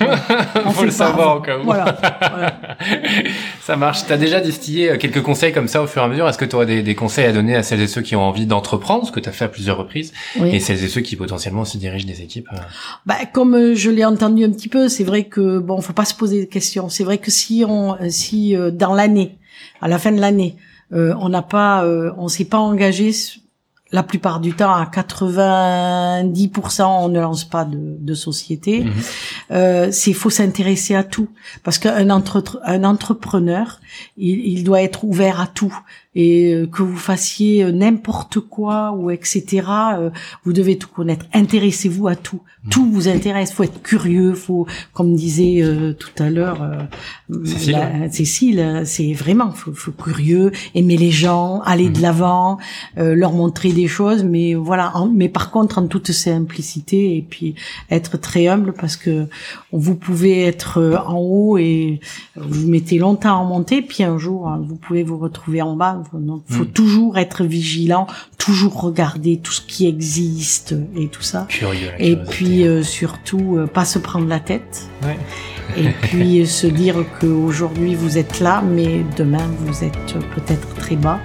On 0.64 0.70
Faut 0.70 0.84
le 0.84 0.90
savoir 0.90 1.36
au 1.36 1.40
cas 1.40 1.58
où. 1.58 1.64
Voilà. 1.64 1.96
voilà. 2.20 2.52
Ça 3.66 3.76
marche. 3.76 4.06
Tu 4.06 4.12
as 4.12 4.16
déjà 4.16 4.40
distillé 4.40 4.92
euh, 4.92 4.96
quelques 4.96 5.22
conseils 5.22 5.52
comme 5.52 5.66
ça 5.66 5.82
au 5.82 5.88
fur 5.88 6.00
et 6.00 6.04
à 6.04 6.08
mesure? 6.08 6.28
Est-ce 6.28 6.38
que 6.38 6.44
tu 6.44 6.54
aurais 6.54 6.66
des, 6.66 6.84
des, 6.84 6.94
conseils 6.94 7.24
à 7.24 7.32
donner 7.32 7.56
à 7.56 7.64
celles 7.64 7.80
et 7.80 7.88
ceux 7.88 8.00
qui 8.00 8.14
ont 8.14 8.22
envie 8.22 8.46
d'entreprendre, 8.46 9.04
ce 9.08 9.10
que 9.10 9.18
tu 9.18 9.28
as 9.28 9.32
fait 9.32 9.46
à 9.46 9.48
plusieurs 9.48 9.76
reprises, 9.76 10.12
oui. 10.38 10.54
et 10.54 10.60
celles 10.60 10.84
et 10.84 10.86
ceux 10.86 11.00
qui 11.00 11.16
potentiellement 11.16 11.62
aussi 11.62 11.76
dirigent 11.76 12.06
des 12.06 12.22
équipes 12.22 12.46
euh? 12.52 12.58
bah, 13.06 13.16
Comme 13.32 13.56
euh, 13.56 13.74
je 13.74 13.90
l'ai 13.90 14.04
entendu 14.04 14.44
un 14.44 14.52
petit 14.52 14.68
peu, 14.68 14.88
c'est 14.88 15.02
vrai 15.02 15.24
que 15.24 15.58
bon, 15.58 15.80
faut 15.80 15.94
pas 15.94 16.04
se 16.04 16.14
poser 16.14 16.44
de 16.44 16.48
questions. 16.48 16.88
C'est 16.88 17.02
vrai 17.02 17.18
que 17.18 17.32
si 17.32 17.64
on, 17.66 17.96
si 18.08 18.54
dans 18.70 18.94
l'année, 18.94 19.36
à 19.80 19.88
la 19.88 19.98
fin 19.98 20.12
de 20.12 20.20
l'année, 20.20 20.54
on 20.92 21.28
n'a 21.28 21.42
pas, 21.42 21.84
on 22.16 22.28
s'est 22.28 22.44
pas 22.44 22.58
engagé 22.58 23.10
la 23.92 24.02
plupart 24.02 24.40
du 24.40 24.52
temps, 24.52 24.72
à 24.72 24.84
90%, 24.84 26.82
on 26.82 27.08
ne 27.08 27.20
lance 27.20 27.44
pas 27.44 27.64
de, 27.64 27.78
de 27.78 28.14
société. 28.14 28.80
Mhm. 28.80 28.92
Euh, 29.52 29.88
c'est 29.92 30.12
faut 30.12 30.30
s'intéresser 30.30 30.96
à 30.96 31.04
tout 31.04 31.28
parce 31.62 31.78
qu'un 31.78 32.10
entre, 32.10 32.60
un 32.64 32.82
entrepreneur, 32.82 33.80
il, 34.16 34.40
il, 34.46 34.64
doit 34.64 34.82
être 34.82 35.04
ouvert 35.04 35.40
à 35.40 35.46
tout 35.46 35.76
et 36.16 36.54
euh, 36.54 36.66
que 36.66 36.82
vous 36.82 36.96
fassiez 36.96 37.62
euh, 37.62 37.72
n'importe 37.72 38.40
quoi 38.40 38.92
ou 38.92 39.10
etc. 39.10 39.66
Euh, 39.98 40.10
vous 40.44 40.54
devez 40.54 40.78
tout 40.78 40.88
connaître. 40.88 41.26
Intéressez-vous 41.34 42.08
à 42.08 42.16
tout. 42.16 42.40
Mmh. 42.64 42.68
Tout 42.70 42.90
vous 42.90 43.06
intéresse. 43.06 43.52
Faut 43.52 43.64
être 43.64 43.82
curieux. 43.82 44.32
Faut, 44.32 44.66
comme 44.94 45.14
disait 45.14 45.62
tout 45.98 46.22
à 46.22 46.30
l'heure 46.30 46.66
Cécile, 48.10 48.82
c'est 48.84 49.12
vraiment 49.12 49.52
faut, 49.52 49.72
faut, 49.72 49.92
curieux, 49.92 50.52
aimer 50.74 50.96
les 50.96 51.10
gens, 51.10 51.60
aller 51.60 51.90
de 51.90 51.98
mmh. 51.98 52.02
l'avant, 52.02 52.58
leur 52.96 53.32
montrer 53.32 53.72
des 53.72 53.86
choses. 53.86 54.24
Mais 54.24 54.54
voilà. 54.54 54.92
mais 55.12 55.28
par 55.28 55.50
contre, 55.50 55.78
en 55.78 55.86
toute 55.86 56.10
simplicité 56.12 57.16
et 57.16 57.22
puis 57.22 57.54
être 57.90 58.16
très 58.16 58.48
humble 58.48 58.72
parce 58.72 58.96
que 58.96 59.26
vous 59.72 59.94
pouvez 59.94 60.44
être 60.44 61.02
en 61.06 61.18
haut 61.18 61.58
et 61.58 62.00
vous 62.36 62.66
mettez 62.68 62.98
longtemps 62.98 63.40
à 63.40 63.44
monter, 63.44 63.82
puis 63.82 64.02
un 64.02 64.16
jour 64.16 64.50
vous 64.66 64.76
pouvez 64.76 65.02
vous 65.02 65.18
retrouver 65.18 65.60
en 65.60 65.76
bas 65.76 66.02
donc, 66.14 66.42
faut 66.48 66.64
hmm. 66.64 66.68
toujours 66.72 67.18
être 67.18 67.44
vigilant, 67.44 68.06
toujours 68.38 68.80
regarder 68.80 69.38
tout 69.38 69.52
ce 69.52 69.60
qui 69.60 69.86
existe 69.86 70.74
et 70.96 71.08
tout 71.08 71.22
ça. 71.22 71.46
Curieux. 71.48 71.90
Et 71.98 72.16
puis 72.16 72.66
euh, 72.66 72.82
surtout, 72.82 73.56
euh, 73.56 73.66
pas 73.66 73.84
se 73.84 73.98
prendre 73.98 74.28
la 74.28 74.40
tête. 74.40 74.88
Ouais. 75.02 75.18
et 75.76 75.88
puis 76.02 76.40
euh, 76.40 76.46
se 76.46 76.66
dire 76.66 76.96
qu'aujourd'hui 77.20 77.94
vous 77.94 78.18
êtes 78.18 78.40
là, 78.40 78.62
mais 78.62 79.04
demain 79.16 79.48
vous 79.60 79.84
êtes 79.84 80.14
peut-être 80.34 80.74
très 80.74 80.96
bas. 80.96 81.20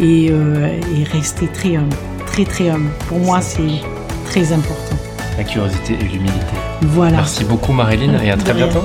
Et, 0.00 0.26
et 0.26 1.04
rester 1.04 1.48
très 1.48 1.76
humble, 1.76 1.94
très 2.26 2.44
très 2.44 2.70
humble. 2.70 2.88
Pour 3.08 3.18
moi, 3.18 3.42
c'est 3.42 3.80
très 4.24 4.52
important. 4.52 4.96
La 5.36 5.44
curiosité 5.44 5.94
et 5.94 6.04
l'humilité. 6.04 6.56
Voilà. 6.80 7.18
Merci 7.18 7.44
beaucoup 7.44 7.72
Marilyn 7.72 8.18
et 8.22 8.30
à 8.30 8.36
très 8.36 8.54
bientôt. 8.54 8.84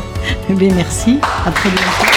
Eh 0.50 0.54
bien, 0.54 0.74
merci, 0.74 1.20
à 1.46 1.52
très 1.52 1.70
bientôt. 1.70 2.17